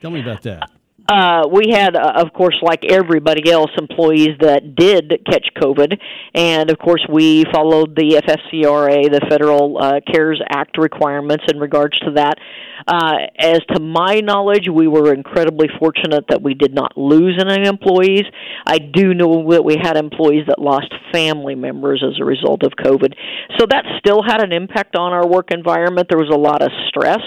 Tell 0.00 0.10
me 0.10 0.20
about 0.20 0.42
that. 0.42 0.72
Uh, 1.06 1.46
we 1.52 1.70
had, 1.70 1.96
uh, 1.96 2.12
of 2.16 2.32
course, 2.32 2.56
like 2.62 2.82
everybody 2.84 3.50
else, 3.50 3.70
employees 3.76 4.36
that 4.40 4.74
did 4.74 5.20
catch 5.30 5.46
COVID, 5.60 5.98
and 6.34 6.70
of 6.70 6.78
course, 6.78 7.04
we 7.12 7.44
followed 7.52 7.94
the 7.94 8.22
FFCRA, 8.26 9.12
the 9.12 9.20
Federal 9.28 9.76
uh, 9.76 10.00
CARES 10.10 10.40
Act 10.48 10.78
requirements 10.78 11.44
in 11.52 11.60
regards 11.60 11.98
to 12.00 12.12
that. 12.12 12.38
Uh, 12.86 13.16
as 13.38 13.60
to 13.72 13.80
my 13.80 14.20
knowledge, 14.20 14.68
we 14.68 14.88
were 14.88 15.12
incredibly 15.12 15.68
fortunate 15.78 16.24
that 16.28 16.42
we 16.42 16.54
did 16.54 16.74
not 16.74 16.96
lose 16.96 17.38
any 17.38 17.66
employees. 17.66 18.24
I 18.66 18.78
do 18.78 19.12
know 19.12 19.50
that 19.50 19.64
we 19.64 19.76
had 19.80 19.96
employees 19.96 20.46
that 20.48 20.58
lost 20.58 20.92
family 21.12 21.54
members 21.54 22.02
as 22.06 22.18
a 22.18 22.24
result 22.24 22.62
of 22.62 22.72
COVID, 22.72 23.14
so 23.58 23.66
that 23.70 23.84
still 23.98 24.22
had 24.22 24.42
an 24.42 24.52
impact 24.52 24.96
on 24.96 25.12
our 25.12 25.26
work 25.26 25.50
environment. 25.50 26.08
There 26.08 26.18
was 26.18 26.30
a 26.32 26.38
lot 26.38 26.62
of 26.62 26.70
stress. 26.88 27.20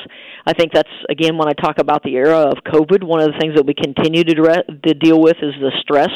I 0.47 0.53
think 0.53 0.71
that's 0.71 0.89
again 1.09 1.37
when 1.37 1.49
I 1.49 1.53
talk 1.53 1.77
about 1.77 2.03
the 2.03 2.15
era 2.15 2.49
of 2.49 2.63
COVID, 2.65 3.03
one 3.03 3.19
of 3.19 3.27
the 3.33 3.37
things 3.37 3.55
that 3.55 3.65
we 3.65 3.73
continue 3.73 4.23
to, 4.23 4.63
to 4.85 4.93
deal 4.93 5.21
with 5.21 5.35
is 5.41 5.53
the 5.59 5.71
stress, 5.81 6.09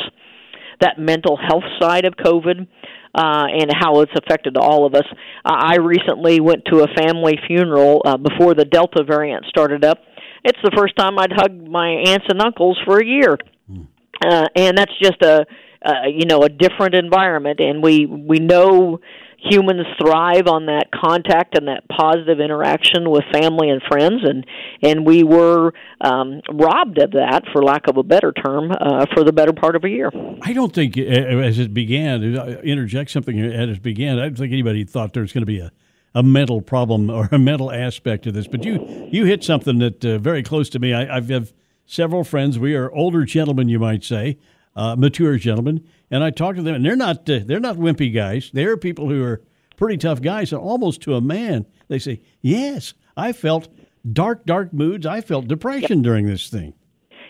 that 0.80 0.98
mental 0.98 1.38
health 1.38 1.66
side 1.82 2.06
of 2.06 2.14
COVID. 2.14 2.68
Uh, 3.14 3.44
and 3.60 3.70
how 3.78 4.00
it's 4.00 4.12
affected 4.16 4.56
all 4.56 4.86
of 4.86 4.96
us. 4.96 5.04
Uh, 5.44 5.52
I 5.54 5.76
recently 5.80 6.40
went 6.40 6.64
to 6.72 6.78
a 6.80 6.88
family 6.96 7.38
funeral 7.46 8.02
uh, 8.06 8.16
before 8.16 8.54
the 8.54 8.64
Delta 8.64 9.04
variant 9.04 9.44
started 9.48 9.84
up. 9.84 9.98
It's 10.46 10.58
the 10.64 10.72
first 10.78 10.96
time 10.96 11.20
I'd 11.20 11.34
hugged 11.34 11.68
my 11.68 11.90
aunts 11.90 12.28
and 12.30 12.42
uncles 12.42 12.80
for 12.86 13.00
a 13.00 13.06
year, 13.06 13.38
hmm. 13.68 13.82
uh, 14.26 14.46
and 14.56 14.78
that's 14.78 14.94
just 15.04 15.22
a 15.24 15.46
uh, 15.86 16.08
you 16.08 16.26
know 16.26 16.44
a 16.44 16.48
different 16.48 16.96
environment. 16.96 17.60
And 17.60 17.84
we 17.84 18.06
we 18.06 18.40
know 18.40 19.02
humans 19.42 19.86
thrive 20.00 20.48
on 20.48 20.68
that 20.68 20.90
contact 20.94 21.58
and 21.58 21.68
that 21.68 21.88
positive 21.90 22.40
interaction 22.40 23.10
with 23.10 23.24
family 23.34 23.70
and 23.70 23.82
friends 23.90 24.22
and 24.24 24.46
and 24.84 25.06
we 25.06 25.24
were 25.24 25.74
um, 26.02 26.42
robbed 26.52 27.00
of 27.00 27.12
that 27.12 27.44
for 27.52 27.64
lack 27.64 27.88
of 27.88 27.98
a 27.98 28.04
better 28.04 28.32
term 28.32 28.72
uh, 28.72 29.06
for 29.14 29.24
the 29.24 29.34
better 29.34 29.54
part 29.54 29.76
of 29.76 29.84
a 29.84 29.90
year. 29.90 30.12
I 30.42 30.54
don't 30.54 30.74
think 30.74 30.98
as 30.98 31.60
it 31.60 31.74
began 31.74 32.38
uh, 32.38 32.62
interject 32.64 33.10
something 33.10 33.40
as 33.40 33.78
it 33.78 33.82
began 33.82 34.20
i 34.20 34.24
don't 34.24 34.38
think 34.38 34.54
anybody 34.54 34.84
thought 34.84 35.14
there 35.14 35.22
was 35.22 35.34
going 35.34 35.42
to 35.42 35.46
be 35.46 35.60
a 35.60 35.72
a 36.14 36.22
mental 36.22 36.62
problem 36.62 37.10
or 37.10 37.30
a 37.32 37.40
mental 37.40 37.72
aspect 37.72 38.24
to 38.24 38.32
this 38.32 38.48
but 38.48 38.64
you 38.64 39.08
you 39.12 39.26
hit 39.26 39.44
something 39.44 39.80
that 39.80 40.04
uh, 40.06 40.18
very 40.18 40.44
close 40.44 40.70
to 40.70 40.80
me. 40.80 40.94
I, 40.94 41.18
i've 41.18 41.54
several 41.86 42.24
friends. 42.24 42.58
We 42.58 42.76
are 42.76 42.90
older 42.92 43.26
gentlemen 43.26 43.68
you 43.68 43.80
might 43.80 44.04
say 44.04 44.38
uh, 44.76 44.96
mature 44.96 45.38
gentlemen, 45.38 45.86
and 46.12 46.24
I 46.24 46.30
talk 46.30 46.58
to 46.58 46.62
them, 46.62 46.76
and 46.76 46.86
they're 46.86 46.96
not 46.96 47.28
uh, 47.30 47.40
they're 47.46 47.60
not 47.60 47.78
wimpy 47.78 48.14
guys. 48.14 48.52
They're 48.54 48.78
people 48.78 49.10
who 49.10 49.24
are 49.24 49.42
pretty 49.78 49.98
tough 49.98 50.22
guys, 50.22 50.52
and 50.52 50.62
almost 50.62 51.02
to 51.04 51.16
a 51.16 51.22
man, 51.22 51.66
they 51.88 51.98
say, 51.98 52.22
"Yes, 52.42 52.94
I 53.16 53.32
felt 53.32 53.70
dark, 54.12 54.46
dark 54.46 54.74
moods. 54.74 55.06
I 55.06 55.22
felt 55.22 55.48
depression 55.48 56.00
yep. 56.00 56.04
during 56.04 56.28
this 56.28 56.50
thing." 56.50 56.74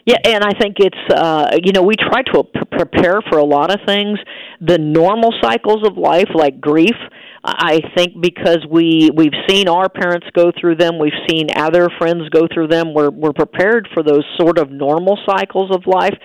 Yeah, 0.05 0.17
and 0.25 0.43
I 0.43 0.53
think 0.59 0.77
it's 0.79 1.13
uh, 1.13 1.57
you 1.63 1.71
know 1.71 1.83
we 1.83 1.95
try 1.95 2.23
to 2.33 2.43
prepare 2.71 3.21
for 3.29 3.37
a 3.37 3.45
lot 3.45 3.71
of 3.71 3.79
things. 3.85 4.17
The 4.59 4.79
normal 4.79 5.31
cycles 5.41 5.87
of 5.87 5.95
life, 5.97 6.29
like 6.33 6.59
grief, 6.59 6.97
I 7.43 7.81
think 7.95 8.19
because 8.19 8.65
we 8.69 9.11
we've 9.15 9.37
seen 9.47 9.69
our 9.69 9.89
parents 9.89 10.25
go 10.33 10.51
through 10.59 10.77
them, 10.77 10.97
we've 10.97 11.13
seen 11.29 11.47
other 11.55 11.87
friends 11.99 12.29
go 12.29 12.47
through 12.51 12.69
them. 12.69 12.95
We're 12.95 13.11
we're 13.11 13.33
prepared 13.33 13.87
for 13.93 14.01
those 14.01 14.25
sort 14.39 14.57
of 14.57 14.71
normal 14.71 15.19
cycles 15.27 15.69
of 15.69 15.85
life 15.85 16.17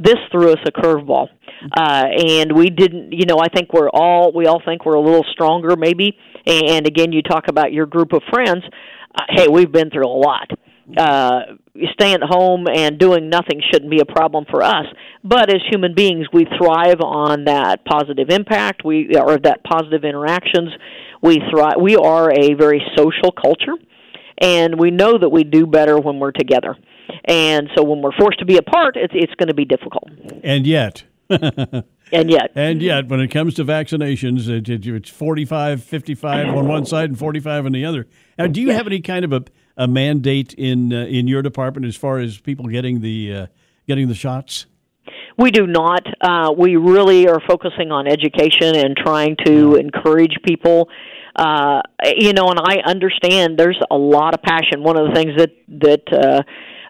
this 0.00 0.16
threw 0.32 0.50
us 0.50 0.58
a 0.66 0.72
curveball 0.72 1.28
uh 1.76 2.06
and 2.16 2.52
we 2.56 2.70
didn't 2.70 3.12
you 3.12 3.26
know 3.26 3.38
i 3.38 3.48
think 3.48 3.72
we're 3.72 3.90
all 3.90 4.32
we 4.32 4.46
all 4.46 4.62
think 4.64 4.84
we're 4.84 4.94
a 4.94 5.00
little 5.00 5.24
stronger 5.32 5.76
maybe. 5.76 6.16
And 6.46 6.86
again 6.86 7.12
you 7.12 7.22
talk 7.22 7.48
about 7.48 7.72
your 7.72 7.86
group 7.86 8.12
of 8.12 8.22
friends. 8.30 8.64
Uh, 9.14 9.24
hey 9.30 9.48
we've 9.48 9.72
been 9.72 9.90
through 9.90 10.06
a 10.06 10.08
lot. 10.08 10.50
Uh 10.96 11.40
staying 11.92 12.14
at 12.14 12.22
home 12.22 12.66
and 12.72 12.98
doing 12.98 13.28
nothing 13.28 13.60
shouldn't 13.70 13.90
be 13.90 14.00
a 14.00 14.04
problem 14.04 14.44
for 14.50 14.62
us. 14.62 14.86
But 15.22 15.50
as 15.50 15.60
human 15.70 15.94
beings 15.94 16.26
we 16.32 16.46
thrive 16.58 17.00
on 17.00 17.44
that 17.44 17.84
positive 17.84 18.30
impact. 18.30 18.84
We 18.84 19.16
or 19.16 19.38
that 19.38 19.62
positive 19.64 20.04
interactions. 20.04 20.70
We 21.22 21.40
thrive 21.50 21.74
we 21.80 21.96
are 21.96 22.30
a 22.30 22.54
very 22.54 22.82
social 22.96 23.32
culture. 23.32 23.74
And 24.40 24.80
we 24.80 24.90
know 24.90 25.18
that 25.18 25.28
we 25.28 25.44
do 25.44 25.66
better 25.66 25.98
when 25.98 26.18
we're 26.18 26.32
together. 26.32 26.74
And 27.26 27.68
so 27.76 27.82
when 27.84 28.00
we're 28.00 28.16
forced 28.18 28.38
to 28.38 28.46
be 28.46 28.56
apart, 28.56 28.96
it's 28.96 29.12
it's 29.14 29.34
going 29.34 29.48
to 29.48 29.54
be 29.54 29.64
difficult. 29.64 30.08
And 30.42 30.66
yet. 30.66 31.04
And 31.30 32.30
yet. 32.30 32.52
And 32.54 32.82
yet, 32.82 33.08
when 33.08 33.20
it 33.20 33.28
comes 33.28 33.54
to 33.54 33.64
vaccinations, 33.64 34.48
it's 34.48 35.10
45, 35.10 35.82
55 35.82 36.48
on 36.48 36.68
one 36.68 36.84
side 36.84 37.10
and 37.10 37.18
45 37.18 37.66
on 37.66 37.72
the 37.72 37.84
other. 37.84 38.06
Now, 38.38 38.46
do 38.46 38.60
you 38.60 38.68
yes. 38.68 38.76
have 38.76 38.86
any 38.86 39.00
kind 39.00 39.24
of 39.24 39.32
a, 39.32 39.44
a 39.76 39.86
mandate 39.86 40.52
in 40.54 40.92
uh, 40.92 41.04
in 41.04 41.28
your 41.28 41.42
department 41.42 41.86
as 41.86 41.96
far 41.96 42.18
as 42.18 42.38
people 42.38 42.66
getting 42.66 43.00
the 43.00 43.34
uh, 43.34 43.46
getting 43.86 44.08
the 44.08 44.14
shots? 44.14 44.66
We 45.38 45.50
do 45.50 45.66
not. 45.66 46.06
Uh, 46.20 46.52
we 46.56 46.76
really 46.76 47.28
are 47.28 47.40
focusing 47.48 47.90
on 47.90 48.06
education 48.06 48.76
and 48.76 48.96
trying 48.96 49.36
to 49.46 49.76
encourage 49.76 50.36
people. 50.44 50.88
Uh, 51.36 51.80
you 52.04 52.32
know, 52.32 52.48
and 52.48 52.58
I 52.60 52.78
understand 52.84 53.58
there's 53.58 53.80
a 53.90 53.96
lot 53.96 54.34
of 54.34 54.42
passion. 54.42 54.82
One 54.82 54.98
of 54.98 55.08
the 55.08 55.14
things 55.14 55.32
that 55.38 55.50
that 55.80 56.12
uh, 56.12 56.42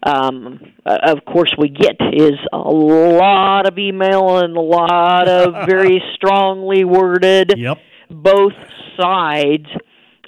um, 0.02 0.60
of 0.86 1.24
course 1.24 1.52
we 1.58 1.68
get 1.68 1.96
is 2.12 2.38
a 2.52 2.58
lot 2.58 3.66
of 3.66 3.78
email 3.78 4.38
and 4.38 4.56
a 4.56 4.60
lot 4.60 5.28
of 5.28 5.54
very 5.68 6.02
strongly 6.14 6.84
worded 6.84 7.54
Yep. 7.56 7.78
both 8.10 8.52
sides 8.98 9.66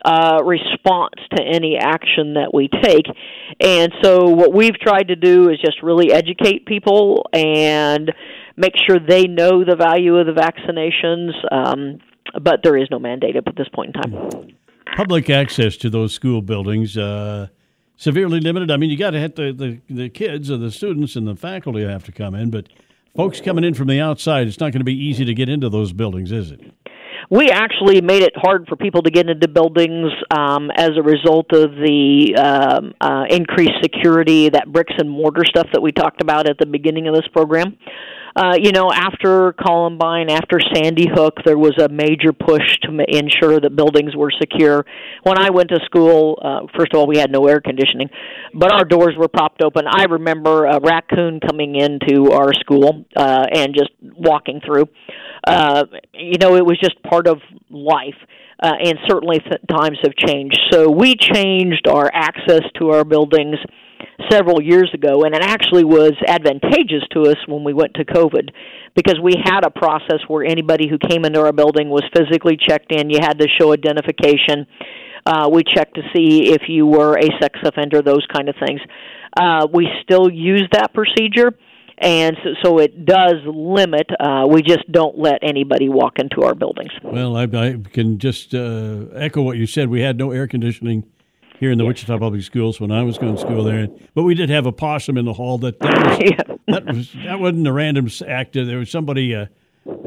uh, 0.04 0.42
response 0.44 1.14
to 1.36 1.42
any 1.42 1.76
action 1.78 2.34
that 2.34 2.50
we 2.52 2.68
take. 2.68 3.06
And 3.60 3.92
so, 4.02 4.28
what 4.30 4.52
we've 4.52 4.78
tried 4.78 5.08
to 5.08 5.16
do 5.16 5.48
is 5.48 5.58
just 5.64 5.82
really 5.82 6.12
educate 6.12 6.66
people 6.66 7.26
and 7.32 8.12
make 8.56 8.72
sure 8.86 8.98
they 8.98 9.26
know 9.28 9.64
the 9.64 9.76
value 9.76 10.16
of 10.16 10.26
the 10.26 10.32
vaccinations. 10.32 11.30
Um, 11.52 11.98
but 12.42 12.60
there 12.62 12.76
is 12.76 12.88
no 12.90 12.98
mandate 12.98 13.36
at 13.36 13.44
this 13.56 13.68
point 13.74 13.94
in 13.94 14.02
time. 14.02 14.54
Public 14.96 15.30
access 15.30 15.76
to 15.78 15.90
those 15.90 16.14
school 16.14 16.42
buildings 16.42 16.96
uh, 16.96 17.48
severely 17.96 18.40
limited. 18.40 18.70
I 18.70 18.76
mean, 18.76 18.90
you 18.90 18.96
got 18.96 19.10
to 19.10 19.20
have 19.20 19.34
the, 19.34 19.52
the 19.52 19.94
the 19.94 20.08
kids 20.08 20.50
or 20.50 20.56
the 20.56 20.70
students 20.70 21.16
and 21.16 21.26
the 21.26 21.36
faculty 21.36 21.84
have 21.84 22.04
to 22.04 22.12
come 22.12 22.34
in, 22.34 22.50
but 22.50 22.68
folks 23.16 23.40
coming 23.40 23.64
in 23.64 23.74
from 23.74 23.88
the 23.88 24.00
outside, 24.00 24.46
it's 24.46 24.60
not 24.60 24.72
going 24.72 24.80
to 24.80 24.84
be 24.84 24.96
easy 24.96 25.24
to 25.24 25.34
get 25.34 25.48
into 25.48 25.68
those 25.68 25.92
buildings, 25.92 26.32
is 26.32 26.50
it? 26.50 26.60
we 27.32 27.48
actually 27.48 28.02
made 28.02 28.22
it 28.22 28.34
hard 28.36 28.66
for 28.68 28.76
people 28.76 29.02
to 29.02 29.10
get 29.10 29.26
into 29.28 29.48
buildings 29.48 30.12
um, 30.30 30.70
as 30.76 30.90
a 30.98 31.02
result 31.02 31.46
of 31.52 31.70
the 31.70 32.34
um, 32.36 32.92
uh, 33.00 33.24
increased 33.30 33.78
security, 33.82 34.50
that 34.50 34.70
bricks 34.70 34.92
and 34.98 35.08
mortar 35.08 35.42
stuff 35.46 35.66
that 35.72 35.80
we 35.80 35.92
talked 35.92 36.20
about 36.20 36.46
at 36.46 36.58
the 36.58 36.66
beginning 36.66 37.08
of 37.08 37.14
this 37.14 37.26
program. 37.32 37.78
Uh, 38.34 38.54
you 38.58 38.72
know, 38.72 38.90
after 38.92 39.52
Columbine, 39.52 40.30
after 40.30 40.58
Sandy 40.74 41.06
Hook, 41.12 41.34
there 41.44 41.58
was 41.58 41.74
a 41.78 41.88
major 41.88 42.32
push 42.32 42.78
to 42.82 43.04
ensure 43.08 43.60
that 43.60 43.76
buildings 43.76 44.16
were 44.16 44.30
secure. 44.40 44.86
When 45.22 45.38
I 45.38 45.50
went 45.50 45.68
to 45.70 45.80
school, 45.84 46.38
uh, 46.42 46.60
first 46.76 46.92
of 46.94 46.98
all, 46.98 47.06
we 47.06 47.18
had 47.18 47.30
no 47.30 47.46
air 47.46 47.60
conditioning, 47.60 48.08
but 48.54 48.72
our 48.72 48.84
doors 48.84 49.14
were 49.18 49.28
propped 49.28 49.62
open. 49.62 49.84
I 49.86 50.04
remember 50.04 50.64
a 50.64 50.80
raccoon 50.80 51.40
coming 51.40 51.76
into 51.76 52.32
our 52.32 52.54
school 52.54 53.04
uh, 53.16 53.46
and 53.52 53.74
just 53.74 53.90
walking 54.00 54.60
through. 54.64 54.86
Uh, 55.46 55.84
you 56.14 56.38
know, 56.38 56.56
it 56.56 56.64
was 56.64 56.78
just 56.80 57.02
part 57.02 57.26
of 57.26 57.38
life. 57.70 58.16
Uh, 58.62 58.74
and 58.80 58.96
certainly 59.08 59.40
th- 59.40 59.60
times 59.68 59.98
have 60.04 60.14
changed. 60.14 60.56
So 60.70 60.88
we 60.88 61.16
changed 61.16 61.88
our 61.88 62.08
access 62.14 62.60
to 62.78 62.90
our 62.90 63.04
buildings 63.04 63.56
several 64.30 64.62
years 64.62 64.90
ago, 64.94 65.24
and 65.24 65.34
it 65.34 65.42
actually 65.42 65.84
was 65.84 66.12
advantageous 66.26 67.02
to 67.12 67.22
us 67.22 67.36
when 67.46 67.64
we 67.64 67.72
went 67.72 67.94
to 67.94 68.04
COVID 68.04 68.50
because 68.94 69.18
we 69.22 69.34
had 69.42 69.64
a 69.64 69.70
process 69.70 70.20
where 70.28 70.44
anybody 70.44 70.88
who 70.88 70.98
came 70.98 71.24
into 71.24 71.40
our 71.40 71.52
building 71.52 71.88
was 71.88 72.04
physically 72.14 72.56
checked 72.56 72.92
in. 72.92 73.10
You 73.10 73.18
had 73.20 73.38
to 73.38 73.48
show 73.58 73.72
identification. 73.72 74.66
Uh, 75.24 75.48
we 75.52 75.62
checked 75.64 75.94
to 75.94 76.02
see 76.14 76.52
if 76.52 76.62
you 76.68 76.86
were 76.86 77.16
a 77.16 77.28
sex 77.40 77.58
offender, 77.64 78.02
those 78.02 78.26
kind 78.32 78.48
of 78.48 78.56
things. 78.64 78.80
Uh, 79.36 79.66
we 79.72 79.88
still 80.02 80.30
use 80.30 80.68
that 80.72 80.92
procedure, 80.92 81.52
and 81.96 82.36
so, 82.42 82.50
so 82.62 82.78
it 82.78 83.06
does 83.06 83.36
limit. 83.46 84.08
Uh, 84.18 84.46
we 84.48 84.62
just 84.62 84.90
don't 84.90 85.18
let 85.18 85.38
anybody 85.42 85.88
walk 85.88 86.18
into 86.18 86.42
our 86.42 86.54
buildings. 86.54 86.90
Well, 87.02 87.36
I, 87.36 87.44
I 87.44 87.76
can 87.92 88.18
just 88.18 88.54
uh, 88.54 89.06
echo 89.14 89.42
what 89.42 89.56
you 89.56 89.66
said. 89.66 89.88
We 89.88 90.00
had 90.00 90.18
no 90.18 90.32
air 90.32 90.46
conditioning 90.46 91.04
here 91.62 91.70
in 91.70 91.78
the 91.78 91.84
Wichita 91.84 92.18
Public 92.18 92.42
Schools 92.42 92.80
when 92.80 92.90
I 92.90 93.04
was 93.04 93.18
going 93.18 93.36
to 93.36 93.40
school 93.40 93.62
there, 93.62 93.86
but 94.16 94.24
we 94.24 94.34
did 94.34 94.50
have 94.50 94.66
a 94.66 94.72
possum 94.72 95.16
in 95.16 95.24
the 95.26 95.32
hall. 95.32 95.58
That 95.58 95.78
that 95.78 95.94
was, 96.08 96.18
Yeah. 96.20 96.56
that, 96.66 96.84
was 96.86 97.12
that 97.24 97.38
wasn't 97.38 97.68
a 97.68 97.72
random 97.72 98.08
act. 98.26 98.54
There 98.54 98.78
was 98.78 98.90
somebody. 98.90 99.32
Uh, 99.34 99.46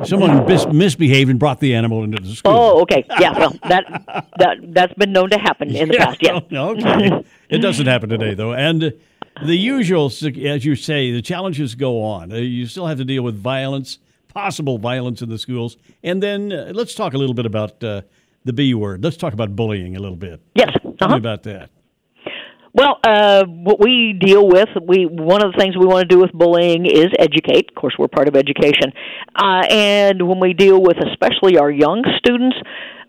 Someone 0.05 0.45
mis- 0.45 0.67
misbehaved 0.67 1.29
and 1.29 1.38
brought 1.39 1.59
the 1.59 1.75
animal 1.75 2.03
into 2.03 2.21
the 2.21 2.33
school. 2.33 2.51
Oh, 2.53 2.81
okay. 2.83 3.05
Yeah, 3.19 3.38
well, 3.38 3.51
that 3.67 3.85
that 4.39 4.57
that's 4.74 4.93
been 4.93 5.12
known 5.12 5.29
to 5.31 5.38
happen 5.38 5.74
in 5.74 5.89
the 5.89 5.95
Yeah, 5.95 6.05
past. 6.05 6.21
Yeah. 6.21 6.39
no, 6.50 6.69
okay. 6.71 7.25
it 7.50 7.57
doesn't 7.59 7.85
happen 7.85 8.07
today, 8.09 8.33
though. 8.33 8.53
And 8.53 8.93
the 9.45 9.55
usual, 9.55 10.05
as 10.07 10.65
you 10.65 10.75
say, 10.75 11.12
the 11.12 11.21
challenges 11.21 11.75
go 11.75 12.01
on. 12.03 12.31
Uh, 12.31 12.35
you 12.38 12.67
still 12.67 12.88
have 12.88 12.97
to 13.00 13.05
deal 13.05 13.24
with 13.24 13.35
violence, 13.35 14.00
possible 14.29 14.77
violence 14.77 15.21
in 15.21 15.27
the 15.29 15.38
schools. 15.38 15.75
And 16.03 16.24
then 16.24 16.53
uh, 16.53 16.71
let's 16.74 16.95
talk 16.95 17.13
a 17.13 17.17
little 17.17 17.35
bit 17.35 17.45
about 17.45 17.83
uh, 17.83 18.01
the 18.45 18.53
B 18.53 18.73
word. 18.73 19.03
Let's 19.03 19.17
talk 19.17 19.33
about 19.33 19.55
bullying 19.55 19.95
a 19.95 19.99
little 19.99 20.15
bit. 20.15 20.41
Yes. 20.55 20.71
Tell 20.81 20.91
me 20.91 20.97
Uh-huh. 21.01 21.15
about 21.17 21.43
that. 21.43 21.69
Well, 22.73 22.99
uh, 23.07 23.45
what 23.45 23.79
we 23.79 24.11
deal 24.19 24.45
with, 24.47 24.67
we 24.85 25.05
one 25.05 25.41
of 25.43 25.53
the 25.53 25.57
things 25.57 25.77
we 25.77 25.85
want 25.85 26.09
to 26.09 26.13
do 26.13 26.19
with 26.21 26.34
bullying 26.34 26.86
is 26.86 27.08
educate. 27.17 27.69
Of 27.69 27.75
course, 27.75 27.95
we're 27.97 28.10
part 28.10 28.27
of 28.27 28.36
education, 28.36 28.91
uh, 29.36 29.63
and 29.69 30.27
when 30.27 30.39
we 30.41 30.53
deal 30.53 30.81
with 30.81 30.97
especially 30.97 31.58
our 31.58 31.71
young 31.71 32.03
students, 32.17 32.58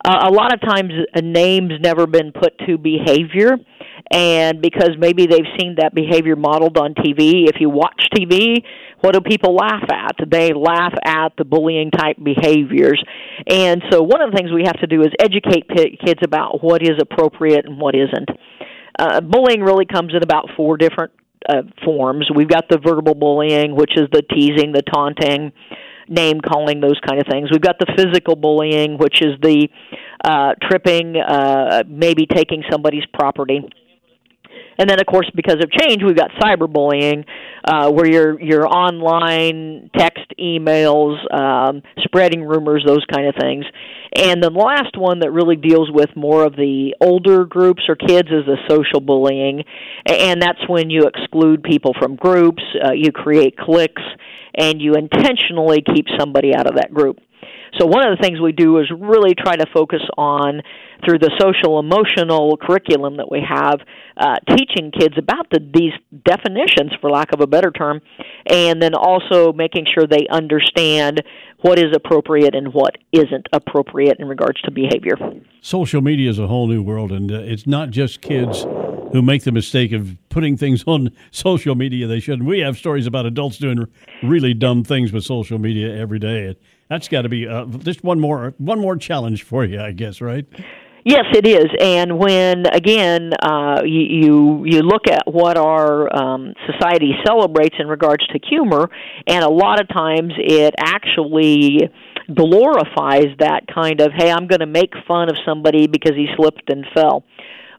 uh, 0.04 0.28
a 0.28 0.30
lot 0.30 0.52
of 0.52 0.60
times 0.60 0.92
a 1.14 1.22
name's 1.22 1.80
never 1.80 2.06
been 2.06 2.32
put 2.32 2.58
to 2.66 2.78
behavior, 2.78 3.56
and 4.10 4.60
because 4.60 4.90
maybe 4.98 5.26
they've 5.26 5.50
seen 5.58 5.76
that 5.78 5.94
behavior 5.94 6.36
modeled 6.36 6.78
on 6.78 6.94
TV. 6.94 7.48
If 7.48 7.60
you 7.60 7.70
watch 7.70 8.08
TV, 8.14 8.62
what 9.00 9.14
do 9.14 9.20
people 9.20 9.54
laugh 9.54 9.84
at? 9.90 10.16
They 10.30 10.52
laugh 10.52 10.94
at 11.04 11.32
the 11.38 11.44
bullying 11.44 11.90
type 11.90 12.16
behaviors, 12.22 13.02
and 13.46 13.82
so 13.90 14.02
one 14.02 14.20
of 14.20 14.30
the 14.30 14.36
things 14.36 14.50
we 14.52 14.64
have 14.66 14.80
to 14.80 14.86
do 14.86 15.00
is 15.02 15.08
educate 15.20 15.68
p- 15.68 15.98
kids 16.04 16.20
about 16.22 16.62
what 16.62 16.82
is 16.82 16.98
appropriate 17.00 17.66
and 17.66 17.80
what 17.80 17.94
isn't 17.94 18.30
uh, 18.98 19.20
bullying 19.20 19.60
really 19.60 19.86
comes 19.86 20.12
in 20.14 20.22
about 20.22 20.48
four 20.56 20.76
different 20.76 21.12
uh, 21.48 21.62
forms. 21.84 22.28
We've 22.34 22.48
got 22.48 22.68
the 22.68 22.78
verbal 22.78 23.14
bullying, 23.14 23.76
which 23.76 23.92
is 23.96 24.08
the 24.12 24.22
teasing, 24.22 24.72
the 24.72 24.82
taunting, 24.82 25.52
name 26.08 26.40
calling, 26.40 26.80
those 26.80 26.98
kind 27.06 27.20
of 27.20 27.26
things. 27.30 27.50
We've 27.50 27.60
got 27.60 27.78
the 27.78 27.92
physical 27.96 28.36
bullying, 28.36 28.98
which 28.98 29.22
is 29.22 29.34
the 29.42 29.68
uh, 30.24 30.54
tripping, 30.62 31.16
uh, 31.16 31.82
maybe 31.86 32.26
taking 32.26 32.62
somebody's 32.70 33.04
property. 33.12 33.62
And 34.78 34.88
then, 34.88 35.00
of 35.00 35.06
course, 35.06 35.30
because 35.34 35.56
of 35.56 35.70
change, 35.70 36.02
we've 36.02 36.16
got 36.16 36.30
cyberbullying, 36.40 37.24
uh, 37.64 37.90
where 37.90 38.06
you're 38.06 38.40
you're 38.40 38.66
online, 38.66 39.90
text, 39.96 40.24
emails, 40.38 41.16
um, 41.34 41.82
spreading 42.04 42.42
rumors, 42.44 42.84
those 42.86 43.04
kind 43.12 43.26
of 43.26 43.34
things. 43.40 43.64
And 44.14 44.42
the 44.42 44.50
last 44.50 44.96
one 44.96 45.20
that 45.20 45.30
really 45.30 45.56
deals 45.56 45.90
with 45.90 46.10
more 46.14 46.44
of 46.44 46.56
the 46.56 46.94
older 47.00 47.44
groups 47.44 47.82
or 47.88 47.96
kids 47.96 48.28
is 48.28 48.46
the 48.46 48.56
social 48.68 49.00
bullying, 49.00 49.64
and 50.06 50.40
that's 50.40 50.66
when 50.68 50.90
you 50.90 51.04
exclude 51.06 51.62
people 51.62 51.92
from 51.98 52.16
groups, 52.16 52.62
uh, 52.84 52.92
you 52.92 53.12
create 53.12 53.56
cliques, 53.56 54.02
and 54.54 54.80
you 54.80 54.94
intentionally 54.94 55.82
keep 55.82 56.06
somebody 56.18 56.54
out 56.54 56.66
of 56.66 56.76
that 56.76 56.92
group. 56.92 57.18
So 57.78 57.86
one 57.86 58.06
of 58.06 58.16
the 58.16 58.22
things 58.22 58.40
we 58.40 58.52
do 58.52 58.78
is 58.78 58.90
really 58.90 59.34
try 59.34 59.56
to 59.56 59.66
focus 59.72 60.02
on 60.16 60.62
through 61.04 61.18
the 61.18 61.30
social 61.38 61.78
emotional 61.78 62.56
curriculum 62.56 63.18
that 63.18 63.30
we 63.30 63.42
have, 63.46 63.80
uh, 64.16 64.36
teaching 64.56 64.90
kids 64.90 65.14
about 65.18 65.50
the, 65.50 65.60
these 65.60 65.92
definitions, 66.24 66.92
for 67.00 67.10
lack 67.10 67.32
of 67.32 67.40
a 67.40 67.46
better 67.46 67.70
term, 67.70 68.00
and 68.46 68.80
then 68.80 68.94
also 68.94 69.52
making 69.52 69.86
sure 69.92 70.06
they 70.06 70.26
understand 70.30 71.22
what 71.60 71.78
is 71.78 71.94
appropriate 71.94 72.54
and 72.54 72.72
what 72.72 72.96
isn't 73.12 73.46
appropriate 73.52 74.16
in 74.18 74.28
regards 74.28 74.60
to 74.62 74.70
behavior. 74.70 75.16
Social 75.60 76.00
media 76.00 76.30
is 76.30 76.38
a 76.38 76.46
whole 76.46 76.66
new 76.66 76.82
world, 76.82 77.12
and 77.12 77.30
uh, 77.30 77.40
it's 77.40 77.66
not 77.66 77.90
just 77.90 78.20
kids 78.20 78.66
who 79.12 79.22
make 79.22 79.44
the 79.44 79.52
mistake 79.52 79.92
of 79.92 80.16
putting 80.28 80.56
things 80.56 80.84
on 80.86 81.10
social 81.30 81.74
media 81.74 82.06
they 82.06 82.20
shouldn't. 82.20 82.48
We 82.48 82.60
have 82.60 82.76
stories 82.76 83.06
about 83.06 83.26
adults 83.26 83.58
doing 83.58 83.86
really 84.22 84.54
dumb 84.54 84.84
things 84.84 85.12
with 85.12 85.24
social 85.24 85.58
media 85.58 85.96
every 85.96 86.18
day. 86.18 86.56
That's 86.88 87.08
got 87.08 87.22
to 87.22 87.28
be 87.28 87.48
uh, 87.48 87.66
just 87.66 88.04
one 88.04 88.20
more 88.20 88.54
one 88.58 88.80
more 88.80 88.96
challenge 88.96 89.42
for 89.42 89.64
you, 89.64 89.80
I 89.80 89.92
guess, 89.92 90.20
right? 90.20 90.46
Yes, 91.04 91.26
it 91.34 91.46
is. 91.46 91.66
And 91.80 92.18
when 92.18 92.66
again 92.66 93.32
uh, 93.40 93.82
you, 93.84 94.64
you 94.64 94.82
look 94.82 95.06
at 95.06 95.22
what 95.26 95.56
our 95.56 96.12
um, 96.12 96.52
society 96.68 97.12
celebrates 97.24 97.76
in 97.78 97.86
regards 97.86 98.26
to 98.26 98.40
humor, 98.48 98.90
and 99.24 99.44
a 99.44 99.48
lot 99.48 99.80
of 99.80 99.86
times 99.88 100.32
it 100.36 100.74
actually 100.76 101.90
glorifies 102.34 103.26
that 103.38 103.68
kind 103.72 104.00
of 104.00 104.10
hey, 104.16 104.32
I'm 104.32 104.48
going 104.48 104.58
to 104.58 104.66
make 104.66 104.94
fun 105.06 105.28
of 105.28 105.36
somebody 105.46 105.86
because 105.86 106.16
he 106.16 106.26
slipped 106.36 106.70
and 106.70 106.84
fell. 106.92 107.24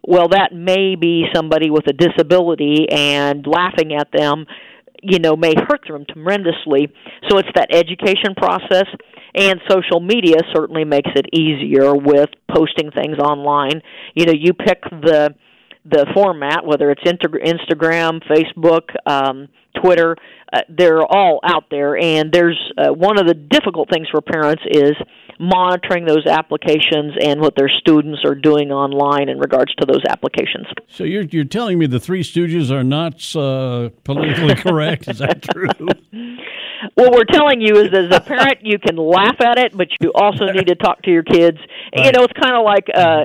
Well, 0.03 0.29
that 0.29 0.53
may 0.53 0.95
be 0.95 1.25
somebody 1.35 1.69
with 1.69 1.85
a 1.87 1.93
disability, 1.93 2.87
and 2.89 3.45
laughing 3.45 3.93
at 3.93 4.07
them, 4.13 4.45
you 5.01 5.19
know, 5.19 5.35
may 5.35 5.53
hurt 5.55 5.81
them 5.87 6.05
tremendously. 6.09 6.91
So 7.29 7.37
it's 7.37 7.49
that 7.55 7.67
education 7.71 8.35
process 8.35 8.85
and 9.35 9.59
social 9.69 9.99
media 9.99 10.37
certainly 10.53 10.83
makes 10.83 11.11
it 11.15 11.25
easier 11.33 11.95
with 11.95 12.29
posting 12.53 12.91
things 12.91 13.17
online. 13.19 13.81
You 14.15 14.25
know, 14.25 14.33
you 14.33 14.53
pick 14.53 14.81
the 14.83 15.35
the 15.89 16.05
format, 16.13 16.65
whether 16.65 16.91
it's 16.91 17.01
Instagram, 17.03 18.21
Facebook, 18.27 18.93
um, 19.05 19.47
Twitter, 19.81 20.15
uh, 20.51 20.61
they're 20.69 21.03
all 21.03 21.39
out 21.43 21.65
there. 21.69 21.97
And 21.97 22.31
there's 22.31 22.59
uh, 22.77 22.93
one 22.93 23.19
of 23.19 23.27
the 23.27 23.33
difficult 23.33 23.89
things 23.89 24.07
for 24.09 24.21
parents 24.21 24.63
is 24.69 24.93
monitoring 25.39 26.05
those 26.05 26.25
applications 26.25 27.13
and 27.21 27.39
what 27.39 27.55
their 27.55 27.69
students 27.69 28.21
are 28.25 28.35
doing 28.35 28.71
online 28.71 29.29
in 29.29 29.39
regards 29.39 29.73
to 29.75 29.85
those 29.85 30.01
applications. 30.09 30.65
So 30.89 31.03
you're 31.03 31.23
you're 31.23 31.43
telling 31.43 31.77
me 31.77 31.85
the 31.85 31.99
Three 31.99 32.23
Stooges 32.23 32.71
are 32.71 32.83
not 32.83 33.35
uh, 33.35 33.89
politically 34.03 34.55
correct? 34.63 35.07
Is 35.07 35.19
that 35.19 35.43
true? 35.43 35.69
what 36.95 37.11
we're 37.11 37.25
telling 37.25 37.61
you 37.61 37.75
is, 37.77 37.89
as 37.93 38.15
a 38.15 38.19
parent, 38.19 38.59
you 38.61 38.79
can 38.79 38.95
laugh 38.95 39.39
at 39.41 39.57
it, 39.57 39.75
but 39.75 39.87
you 39.99 40.11
also 40.13 40.45
need 40.45 40.67
to 40.67 40.75
talk 40.75 41.01
to 41.03 41.11
your 41.11 41.23
kids. 41.23 41.57
Right. 41.95 42.05
You 42.05 42.11
know, 42.11 42.23
it's 42.23 42.33
kind 42.33 42.55
of 42.55 42.63
like 42.63 42.87
uh, 42.93 43.23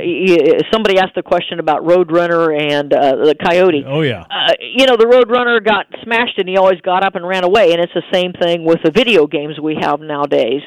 somebody 0.73 0.99
asked 0.99 1.15
the 1.15 1.23
question 1.23 1.59
about 1.59 1.85
Roadrunner 1.85 2.59
and 2.59 2.93
uh, 2.93 3.17
the 3.17 3.35
Coyote. 3.35 3.85
Oh 3.87 4.03
yeah. 4.03 4.25
Uh, 4.31 4.53
you 4.61 4.87
know, 4.87 4.97
the 4.97 5.07
Roadrunner 5.07 5.65
got 5.65 5.87
smashed, 6.03 6.39
and 6.43 6.49
he 6.49 6.57
always 6.57 6.81
got 6.81 7.05
up 7.05 7.15
and 7.15 7.27
ran 7.27 7.45
away. 7.45 7.73
And 7.73 7.81
it's 7.81 7.95
the 7.95 8.03
same 8.13 8.33
thing 8.33 8.65
with 8.65 8.81
the 8.85 8.91
video 8.91 9.27
games 9.27 9.61
we 9.61 9.77
have 9.81 10.01
nowadays. 10.01 10.63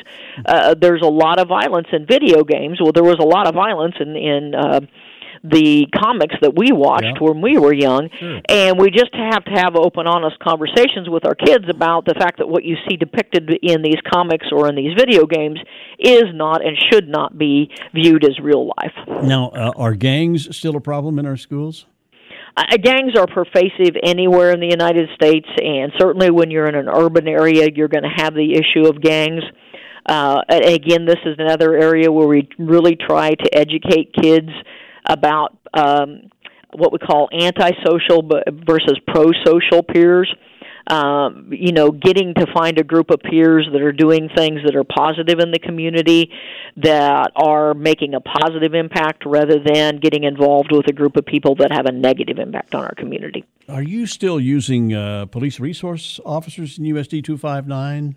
Uh, 0.46 0.74
there's 0.74 1.02
a 1.02 1.08
lot 1.08 1.38
of 1.38 1.48
violence 1.48 1.88
in 1.92 2.06
video 2.06 2.44
games. 2.44 2.80
Well, 2.82 2.94
there 2.94 3.04
was 3.04 3.18
a 3.20 3.26
lot 3.26 3.48
of 3.48 3.54
violence 3.54 3.96
in 4.00 4.16
in 4.16 4.56
uh, 4.56 4.80
the 5.44 5.86
comics 5.94 6.36
that 6.42 6.56
we 6.58 6.72
watched 6.72 7.06
yeah. 7.06 7.20
when 7.20 7.40
we 7.42 7.58
were 7.58 7.74
young 7.74 8.10
sure. 8.20 8.42
and 8.50 8.80
we 8.80 8.90
just 8.90 9.14
have 9.14 9.44
to 9.46 9.52
have 9.52 9.76
open 9.76 10.08
honest 10.08 10.40
conversations 10.40 11.08
with 11.08 11.24
our 11.24 11.36
kids 11.36 11.66
about 11.70 12.06
the 12.06 12.16
fact 12.16 12.40
that 12.40 12.48
what 12.48 12.64
you 12.64 12.76
see 12.90 12.96
depicted 12.98 13.52
in 13.62 13.84
these 13.84 14.00
comics 14.12 14.48
or 14.52 14.68
in 14.68 14.76
these 14.76 14.94
video 14.98 15.28
games 15.28 15.60
is 16.00 16.24
not 16.34 16.66
and 16.66 16.76
should 16.92 17.08
not 17.08 17.38
be 17.38 17.70
viewed 17.94 18.24
as 18.26 18.40
real 18.40 18.72
life 18.78 18.94
now 19.22 19.50
uh, 19.50 19.72
are 19.76 19.94
gangs 19.94 20.56
still 20.56 20.76
a 20.76 20.82
problem 20.82 21.20
in 21.20 21.28
our 21.28 21.38
schools 21.38 21.86
uh, 22.58 22.78
gangs 22.78 23.14
are 23.18 23.28
pervasive 23.28 23.96
anywhere 24.04 24.52
in 24.52 24.60
the 24.60 24.70
United 24.70 25.10
States, 25.16 25.48
and 25.58 25.92
certainly 25.98 26.32
when 26.32 26.52
you're 26.52 26.68
in 26.68 26.76
an 26.76 26.88
urban 26.88 27.28
area, 27.28 27.68
you're 27.74 27.90
going 27.90 28.04
to 28.04 28.24
have 28.24 28.34
the 28.34 28.54
issue 28.54 28.88
of 28.88 29.02
gangs. 29.02 29.44
Uh, 30.06 30.42
again, 30.50 31.06
this 31.06 31.20
is 31.26 31.36
another 31.40 31.76
area 31.76 32.12
where 32.12 32.28
we 32.28 32.48
really 32.60 32.96
try 32.96 33.32
to 33.32 33.50
educate 33.54 34.14
kids 34.14 34.50
about 35.10 35.58
um, 35.74 36.30
what 36.74 36.92
we 36.92 37.00
call 37.00 37.28
antisocial 37.34 38.22
versus 38.68 39.00
pro-social 39.08 39.84
peers. 39.84 40.34
Um, 40.88 41.50
you 41.52 41.72
know, 41.72 41.90
getting 41.92 42.36
to 42.36 42.46
find 42.54 42.78
a 42.78 42.84
group 42.84 43.10
of 43.10 43.20
peers 43.20 43.68
that 43.72 43.82
are 43.82 43.92
doing 43.92 44.30
things 44.36 44.60
that 44.66 44.76
are 44.76 44.84
positive 44.84 45.40
in 45.40 45.52
the 45.52 45.58
community, 45.58 46.32
that 46.78 47.32
are 47.36 47.74
making 47.74 48.14
a 48.14 48.22
positive 48.22 48.76
impact, 48.76 49.26
rather 49.26 49.60
than 49.60 49.98
getting 49.98 50.26
involved 50.26 50.72
with 50.72 50.88
a 50.88 50.94
group 50.94 51.18
of 51.18 51.26
people 51.26 51.56
that 51.56 51.72
have 51.72 51.88
a 51.88 51.92
negative 51.92 52.38
impact 52.38 52.76
on 52.76 52.84
our 52.84 52.94
community. 52.96 53.44
Are 53.68 53.82
you 53.82 54.06
still 54.06 54.40
using 54.40 54.94
uh, 54.94 55.26
police 55.26 55.60
resource 55.60 56.20
officers 56.24 56.78
in 56.78 56.86
USD 56.86 57.24
two 57.24 57.38
five 57.38 57.68
nine? 57.68 58.16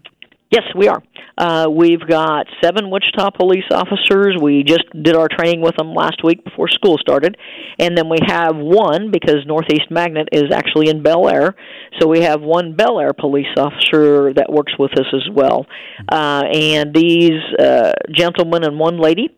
Yes, 0.51 0.65
we 0.75 0.89
are. 0.89 1.03
Uh, 1.39 1.69
we've 1.71 2.05
got 2.07 2.47
seven 2.63 2.91
Wichita 2.91 3.31
police 3.31 3.65
officers. 3.71 4.37
We 4.43 4.65
just 4.65 4.83
did 4.91 5.15
our 5.15 5.29
training 5.29 5.61
with 5.61 5.77
them 5.77 5.95
last 5.95 6.25
week 6.25 6.43
before 6.43 6.69
school 6.69 6.99
started. 6.99 7.37
And 7.79 7.97
then 7.97 8.09
we 8.09 8.19
have 8.27 8.57
one, 8.57 9.13
because 9.13 9.47
Northeast 9.47 9.89
Magnet 9.89 10.29
is 10.33 10.51
actually 10.53 10.89
in 10.89 11.01
Bel 11.01 11.29
Aire, 11.29 11.55
so 12.01 12.09
we 12.09 12.23
have 12.23 12.41
one 12.41 12.75
Bel 12.75 12.99
Aire 12.99 13.13
police 13.13 13.47
officer 13.57 14.35
that 14.35 14.47
works 14.51 14.73
with 14.81 14.91
us 14.99 15.07
as 15.15 15.29
well. 15.33 15.67
Uh, 16.11 16.43
and 16.53 16.93
these 16.93 17.41
uh, 17.57 17.93
gentlemen 18.13 18.65
and 18.65 18.77
one 18.77 18.99
lady 18.99 19.29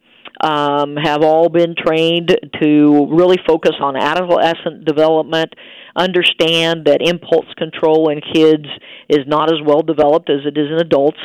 um, 0.41 0.97
have 0.97 1.23
all 1.23 1.51
been 1.51 1.75
trained 1.77 2.35
to 2.63 3.09
really 3.11 3.37
focus 3.47 3.73
on 3.79 3.95
adolescent 3.95 4.87
development, 4.87 5.53
understand 5.95 6.87
that 6.87 7.03
impulse 7.03 7.53
control 7.59 8.09
in 8.09 8.23
kids 8.33 8.65
is 9.11 9.27
not 9.27 9.53
as 9.53 9.59
well 9.63 9.83
developed 9.83 10.31
as 10.31 10.47
it 10.47 10.57
is 10.57 10.71
in 10.71 10.79
adults 10.79 11.19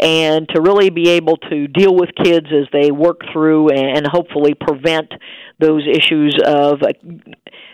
and 0.00 0.48
to 0.54 0.60
really 0.60 0.90
be 0.90 1.10
able 1.10 1.36
to 1.36 1.68
deal 1.68 1.94
with 1.94 2.10
kids 2.22 2.46
as 2.52 2.66
they 2.72 2.90
work 2.90 3.20
through 3.32 3.70
and 3.70 4.06
hopefully 4.06 4.54
prevent 4.54 5.12
those 5.58 5.86
issues 5.86 6.38
of 6.44 6.80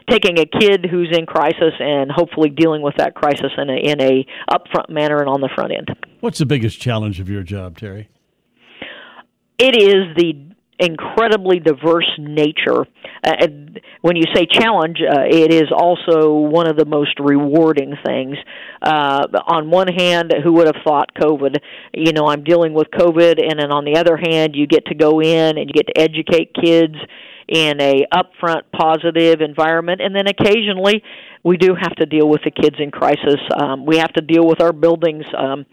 taking 0.08 0.38
a 0.38 0.46
kid 0.46 0.86
who's 0.90 1.16
in 1.16 1.26
crisis 1.26 1.74
and 1.78 2.10
hopefully 2.10 2.50
dealing 2.50 2.82
with 2.82 2.94
that 2.96 3.14
crisis 3.14 3.50
in 3.56 3.70
a 3.70 3.76
in 3.76 4.00
a 4.00 4.26
upfront 4.50 4.88
manner 4.88 5.18
and 5.18 5.28
on 5.28 5.40
the 5.40 5.50
front 5.54 5.72
end. 5.72 5.88
What's 6.20 6.38
the 6.38 6.46
biggest 6.46 6.80
challenge 6.80 7.20
of 7.20 7.28
your 7.28 7.42
job, 7.42 7.78
Terri? 7.78 8.06
It 9.58 9.76
is 9.76 10.16
the 10.16 10.51
incredibly 10.78 11.60
diverse 11.60 12.10
nature. 12.18 12.86
Uh, 13.24 13.46
when 14.00 14.16
you 14.16 14.24
say 14.34 14.46
challenge, 14.46 14.98
uh, 15.00 15.22
it 15.30 15.52
is 15.52 15.70
also 15.74 16.32
one 16.32 16.66
of 16.66 16.76
the 16.76 16.84
most 16.84 17.18
rewarding 17.20 17.94
things. 18.04 18.36
Uh, 18.80 19.26
on 19.46 19.70
one 19.70 19.88
hand, 19.88 20.32
who 20.42 20.52
would 20.54 20.66
have 20.66 20.82
thought 20.84 21.14
COVID? 21.14 21.56
You 21.94 22.12
know, 22.12 22.26
I'm 22.26 22.42
dealing 22.42 22.74
with 22.74 22.88
COVID, 22.90 23.40
and 23.40 23.60
then 23.60 23.70
on 23.70 23.84
the 23.84 23.96
other 23.96 24.16
hand, 24.16 24.56
you 24.56 24.66
get 24.66 24.86
to 24.86 24.94
go 24.94 25.20
in 25.20 25.58
and 25.58 25.68
you 25.68 25.72
get 25.72 25.86
to 25.94 26.00
educate 26.00 26.52
kids 26.54 26.96
in 27.48 27.80
a 27.80 28.06
upfront 28.14 28.62
positive 28.72 29.40
environment 29.40 30.00
and 30.00 30.14
then 30.14 30.26
occasionally 30.28 31.02
we 31.42 31.56
do 31.56 31.74
have 31.78 31.94
to 31.96 32.06
deal 32.06 32.28
with 32.28 32.40
the 32.44 32.50
kids 32.50 32.76
in 32.78 32.90
crisis 32.90 33.40
um, 33.60 33.84
we 33.84 33.98
have 33.98 34.12
to 34.12 34.22
deal 34.22 34.46
with 34.46 34.62
our 34.62 34.72
buildings 34.72 35.24
um, 35.36 35.66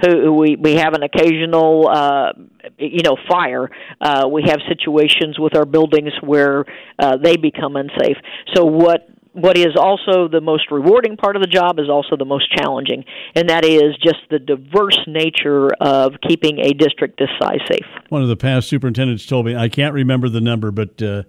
who 0.00 0.32
we 0.32 0.56
we 0.56 0.74
have 0.74 0.94
an 0.94 1.02
occasional 1.02 1.88
uh, 1.88 2.32
you 2.78 3.02
know 3.02 3.16
fire. 3.28 3.70
Uh, 4.00 4.28
we 4.30 4.42
have 4.46 4.60
situations 4.68 5.38
with 5.38 5.56
our 5.56 5.66
buildings 5.66 6.12
where 6.22 6.64
uh, 6.98 7.16
they 7.16 7.36
become 7.36 7.76
unsafe. 7.76 8.16
So 8.54 8.64
what 8.64 9.08
what 9.32 9.56
is 9.56 9.76
also 9.76 10.28
the 10.28 10.40
most 10.40 10.70
rewarding 10.70 11.16
part 11.16 11.36
of 11.36 11.42
the 11.42 11.48
job 11.48 11.78
is 11.78 11.88
also 11.88 12.16
the 12.16 12.24
most 12.24 12.50
challenging, 12.54 13.04
and 13.34 13.48
that 13.48 13.64
is 13.64 13.96
just 14.02 14.18
the 14.30 14.38
diverse 14.38 14.98
nature 15.06 15.70
of 15.80 16.14
keeping 16.26 16.58
a 16.58 16.72
district 16.72 17.18
this 17.18 17.30
size 17.40 17.60
safe. 17.70 17.86
One 18.10 18.22
of 18.22 18.28
the 18.28 18.36
past 18.36 18.68
superintendents 18.68 19.26
told 19.26 19.46
me, 19.46 19.56
I 19.56 19.68
can't 19.68 19.94
remember 19.94 20.28
the 20.28 20.40
number, 20.40 20.70
but 20.70 21.00
uh, 21.02 21.22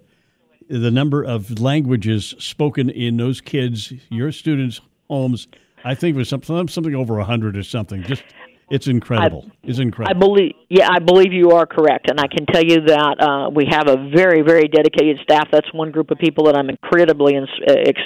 the 0.68 0.90
number 0.90 1.22
of 1.22 1.60
languages 1.60 2.34
spoken 2.38 2.90
in 2.90 3.16
those 3.16 3.40
kids, 3.40 3.92
your 4.10 4.32
students' 4.32 4.80
homes, 5.08 5.48
I 5.84 5.94
think 5.94 6.16
was 6.16 6.28
something 6.28 6.68
something 6.68 6.94
over 6.94 7.18
a 7.18 7.24
hundred 7.24 7.56
or 7.56 7.62
something. 7.62 8.02
Just 8.02 8.22
it's 8.70 8.86
incredible. 8.86 9.44
I, 9.46 9.56
it's 9.64 9.78
incredible. 9.78 10.16
I 10.16 10.18
believe, 10.18 10.52
yeah, 10.70 10.88
I 10.90 10.98
believe 10.98 11.32
you 11.32 11.50
are 11.50 11.66
correct, 11.66 12.08
and 12.08 12.18
I 12.18 12.26
can 12.26 12.46
tell 12.46 12.64
you 12.64 12.80
that 12.86 13.16
uh, 13.20 13.50
we 13.50 13.66
have 13.70 13.88
a 13.88 14.10
very, 14.14 14.42
very 14.42 14.68
dedicated 14.68 15.18
staff. 15.22 15.48
That's 15.52 15.72
one 15.74 15.90
group 15.90 16.10
of 16.10 16.18
people 16.18 16.46
that 16.46 16.56
I'm 16.56 16.70
incredibly 16.70 17.34
in, 17.34 17.44
uh, 17.44 17.72
ex, 17.86 18.00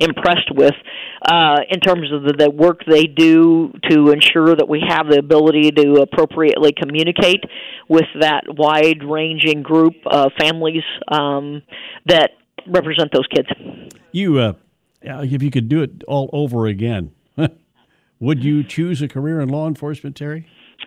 impressed 0.00 0.50
with 0.54 0.74
uh, 1.26 1.56
in 1.68 1.80
terms 1.80 2.12
of 2.12 2.22
the, 2.22 2.34
the 2.38 2.50
work 2.50 2.80
they 2.86 3.04
do 3.04 3.72
to 3.90 4.10
ensure 4.10 4.54
that 4.54 4.68
we 4.68 4.82
have 4.86 5.08
the 5.08 5.18
ability 5.18 5.72
to 5.72 5.94
appropriately 6.02 6.72
communicate 6.72 7.44
with 7.88 8.06
that 8.20 8.44
wide-ranging 8.46 9.62
group 9.62 9.94
of 10.06 10.32
families 10.38 10.84
um, 11.08 11.62
that 12.06 12.30
represent 12.66 13.10
those 13.12 13.26
kids. 13.26 13.48
You, 14.12 14.38
uh, 14.38 14.52
if 15.02 15.42
you 15.42 15.50
could 15.50 15.68
do 15.68 15.82
it 15.82 16.04
all 16.06 16.30
over 16.32 16.66
again. 16.66 17.10
Would 18.20 18.44
you 18.44 18.62
choose 18.62 19.02
a 19.02 19.08
career 19.08 19.40
in 19.40 19.48
law 19.48 19.66
enforcement, 19.68 20.16
Terri? 20.16 20.44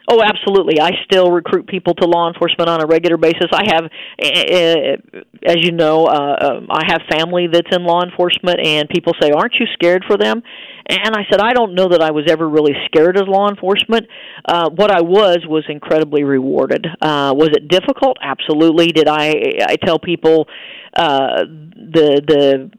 Oh, 0.09 0.21
absolutely. 0.23 0.79
I 0.79 0.91
still 1.03 1.31
recruit 1.31 1.67
people 1.67 1.93
to 1.95 2.07
law 2.07 2.29
enforcement 2.29 2.69
on 2.69 2.81
a 2.81 2.85
regular 2.85 3.17
basis. 3.17 3.47
I 3.51 3.63
have, 3.67 3.85
uh, 3.85 5.15
as 5.45 5.57
you 5.57 5.73
know, 5.73 6.05
uh, 6.05 6.61
I 6.69 6.83
have 6.87 7.01
family 7.11 7.47
that's 7.51 7.75
in 7.75 7.83
law 7.83 8.03
enforcement, 8.03 8.59
and 8.65 8.87
people 8.87 9.13
say, 9.21 9.31
"Aren't 9.31 9.55
you 9.59 9.65
scared 9.73 10.05
for 10.05 10.15
them?" 10.17 10.43
And 10.89 11.13
I 11.13 11.25
said, 11.29 11.41
"I 11.41 11.51
don't 11.51 11.73
know 11.73 11.89
that 11.89 12.01
I 12.01 12.11
was 12.11 12.25
ever 12.29 12.47
really 12.47 12.73
scared 12.85 13.19
of 13.19 13.27
law 13.27 13.49
enforcement. 13.49 14.07
Uh, 14.45 14.69
what 14.69 14.91
I 14.91 15.01
was 15.01 15.39
was 15.45 15.65
incredibly 15.67 16.23
rewarded. 16.23 16.87
Uh, 17.01 17.33
was 17.35 17.49
it 17.49 17.67
difficult? 17.67 18.17
Absolutely. 18.21 18.87
Did 18.87 19.09
I? 19.09 19.59
I 19.67 19.75
tell 19.83 19.99
people 19.99 20.47
uh, 20.95 21.43
the 21.43 22.21
the 22.25 22.71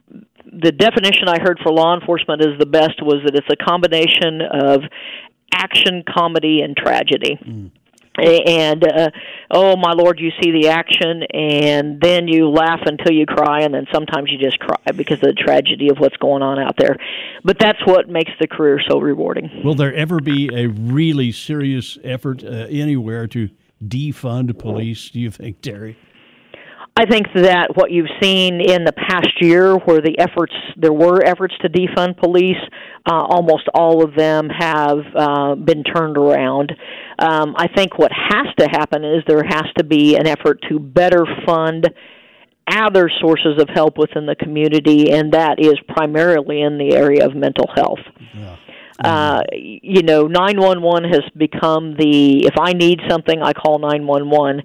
the 0.61 0.73
definition 0.73 1.29
I 1.29 1.39
heard 1.41 1.59
for 1.63 1.73
law 1.73 1.95
enforcement 1.95 2.43
is 2.43 2.59
the 2.59 2.67
best 2.67 3.03
was 3.03 3.23
that 3.25 3.35
it's 3.35 3.49
a 3.51 3.57
combination 3.57 4.41
of 4.43 4.83
action, 5.53 6.03
comedy, 6.09 6.61
and 6.63 6.77
tragedy. 6.77 7.39
Mm. 7.43 7.71
And 8.21 8.85
uh, 8.85 9.11
oh 9.49 9.77
my 9.77 9.93
lord, 9.93 10.19
you 10.19 10.33
see 10.43 10.51
the 10.51 10.71
action, 10.71 11.23
and 11.33 12.01
then 12.01 12.27
you 12.27 12.49
laugh 12.49 12.81
until 12.85 13.13
you 13.13 13.27
cry, 13.27 13.61
and 13.61 13.73
then 13.73 13.87
sometimes 13.93 14.29
you 14.33 14.39
just 14.39 14.59
cry 14.59 14.77
because 14.97 15.19
of 15.19 15.29
the 15.29 15.35
tragedy 15.35 15.89
of 15.89 15.99
what's 15.99 16.17
going 16.17 16.43
on 16.43 16.59
out 16.59 16.75
there. 16.77 16.97
But 17.45 17.61
that's 17.61 17.79
what 17.87 18.09
makes 18.09 18.33
the 18.41 18.49
career 18.49 18.81
so 18.89 18.99
rewarding. 18.99 19.63
Will 19.63 19.77
there 19.77 19.95
ever 19.95 20.19
be 20.19 20.51
a 20.53 20.67
really 20.67 21.31
serious 21.31 21.97
effort 22.03 22.43
uh, 22.43 22.67
anywhere 22.69 23.29
to 23.29 23.51
defund 23.85 24.59
police? 24.59 25.11
Do 25.11 25.21
you 25.21 25.31
think, 25.31 25.61
Terri? 25.61 25.95
I 26.99 27.07
think 27.07 27.29
that 27.33 27.77
what 27.77 27.93
you've 27.93 28.11
seen 28.21 28.61
in 28.61 28.83
the 28.83 28.93
past 28.93 29.41
year, 29.41 29.77
where 29.77 30.01
the 30.01 30.19
efforts 30.19 30.53
there 30.77 30.93
were 30.93 31.23
efforts 31.23 31.55
to 31.63 31.69
defund 31.69 32.19
police, 32.19 32.57
uh, 33.09 33.15
almost 33.15 33.69
all 33.73 34.05
of 34.05 34.17
them 34.17 34.49
have 34.49 34.99
uh, 35.15 35.55
been 35.55 35.85
turned 35.85 36.19
around. 36.19 36.73
Um, 37.21 37.55
I 37.57 37.69
think 37.69 38.01
what 38.01 38.11
has 38.13 38.53
to 38.59 38.67
happen 38.69 39.05
is 39.05 39.23
there 39.29 39.45
has 39.47 39.67
to 39.77 39.85
be 39.85 40.17
an 40.17 40.27
effort 40.27 40.59
to 40.69 40.81
better 40.81 41.25
fund 41.47 41.89
other 42.69 43.09
sources 43.21 43.61
of 43.61 43.69
help 43.73 43.97
within 43.97 44.27
the 44.27 44.35
community, 44.35 45.13
and 45.13 45.33
that 45.35 45.61
is 45.61 45.75
primarily 45.87 46.63
in 46.63 46.79
the 46.79 46.97
area 46.97 47.25
of 47.25 47.37
mental 47.37 47.71
health. 47.77 48.01
Yeah. 48.35 48.57
Uh, 49.05 49.43
you 49.53 50.03
know, 50.03 50.27
911 50.27 51.09
has 51.13 51.23
become 51.37 51.95
the 51.97 52.45
if 52.47 52.55
I 52.59 52.73
need 52.73 52.99
something, 53.09 53.41
I 53.41 53.53
call 53.53 53.79
911 53.79 54.65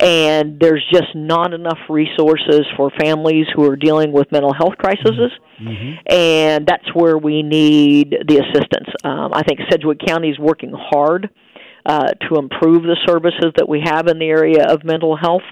and 0.00 0.58
there's 0.58 0.84
just 0.90 1.14
not 1.14 1.52
enough 1.52 1.78
resources 1.88 2.62
for 2.76 2.90
families 2.98 3.46
who 3.54 3.70
are 3.70 3.76
dealing 3.76 4.12
with 4.12 4.32
mental 4.32 4.52
health 4.52 4.76
crises. 4.78 5.30
Mm-hmm. 5.60 5.92
And 6.06 6.66
that's 6.66 6.94
where 6.94 7.18
we 7.18 7.42
need 7.42 8.16
the 8.26 8.38
assistance. 8.38 8.88
Um, 9.04 9.32
I 9.34 9.42
think 9.42 9.60
Sedgwick 9.70 9.98
County 10.06 10.30
is 10.30 10.38
working 10.38 10.72
hard 10.74 11.28
uh, 11.84 12.08
to 12.28 12.36
improve 12.36 12.82
the 12.82 12.96
services 13.06 13.52
that 13.56 13.68
we 13.68 13.82
have 13.84 14.06
in 14.06 14.18
the 14.18 14.26
area 14.26 14.64
of 14.68 14.84
mental 14.84 15.16
health. 15.16 15.42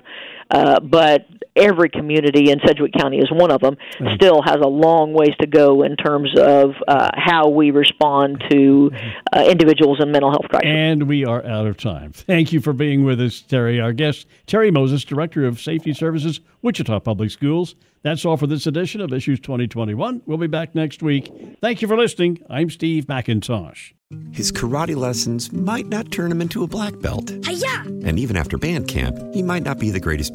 Uh, 0.50 0.80
but 0.80 1.26
every 1.56 1.88
community, 1.88 2.50
in 2.50 2.60
Sedgwick 2.66 2.92
County 2.92 3.18
is 3.18 3.30
one 3.30 3.50
of 3.50 3.60
them, 3.60 3.76
mm-hmm. 3.98 4.14
still 4.14 4.42
has 4.42 4.56
a 4.62 4.68
long 4.68 5.12
ways 5.12 5.34
to 5.40 5.46
go 5.46 5.82
in 5.82 5.96
terms 5.96 6.30
of 6.38 6.70
uh, 6.86 7.10
how 7.14 7.48
we 7.48 7.70
respond 7.70 8.42
to 8.50 8.90
uh, 9.32 9.44
individuals 9.48 9.98
in 10.00 10.10
mental 10.10 10.30
health 10.30 10.48
crisis. 10.48 10.68
And 10.68 11.08
we 11.08 11.24
are 11.24 11.44
out 11.44 11.66
of 11.66 11.76
time. 11.76 12.12
Thank 12.12 12.52
you 12.52 12.60
for 12.60 12.72
being 12.72 13.04
with 13.04 13.20
us, 13.20 13.42
Terri. 13.42 13.82
Our 13.82 13.92
guest, 13.92 14.26
Terri 14.46 14.72
Moses, 14.72 15.04
Director 15.04 15.46
of 15.46 15.60
Safety 15.60 15.92
Services, 15.92 16.40
Wichita 16.62 17.00
Public 17.00 17.30
Schools. 17.30 17.74
That's 18.02 18.24
all 18.24 18.36
for 18.36 18.46
this 18.46 18.66
edition 18.66 19.00
of 19.00 19.12
Issues 19.12 19.40
2021. 19.40 20.22
We'll 20.24 20.38
be 20.38 20.46
back 20.46 20.74
next 20.74 21.02
week. 21.02 21.32
Thank 21.60 21.82
you 21.82 21.88
for 21.88 21.96
listening. 21.96 22.38
I'm 22.48 22.70
Steve 22.70 23.06
McIntosh. 23.06 23.92
His 24.32 24.50
karate 24.50 24.96
lessons 24.96 25.52
might 25.52 25.86
not 25.86 26.10
turn 26.10 26.32
him 26.32 26.40
into 26.40 26.62
a 26.62 26.66
black 26.66 26.98
belt. 27.00 27.30
Hi-ya! 27.44 27.82
And 27.82 28.18
even 28.18 28.36
after 28.36 28.56
band 28.56 28.88
camp, 28.88 29.18
he 29.34 29.42
might 29.42 29.64
not 29.64 29.78
be 29.78 29.90
the 29.90 30.00
greatest 30.00 30.32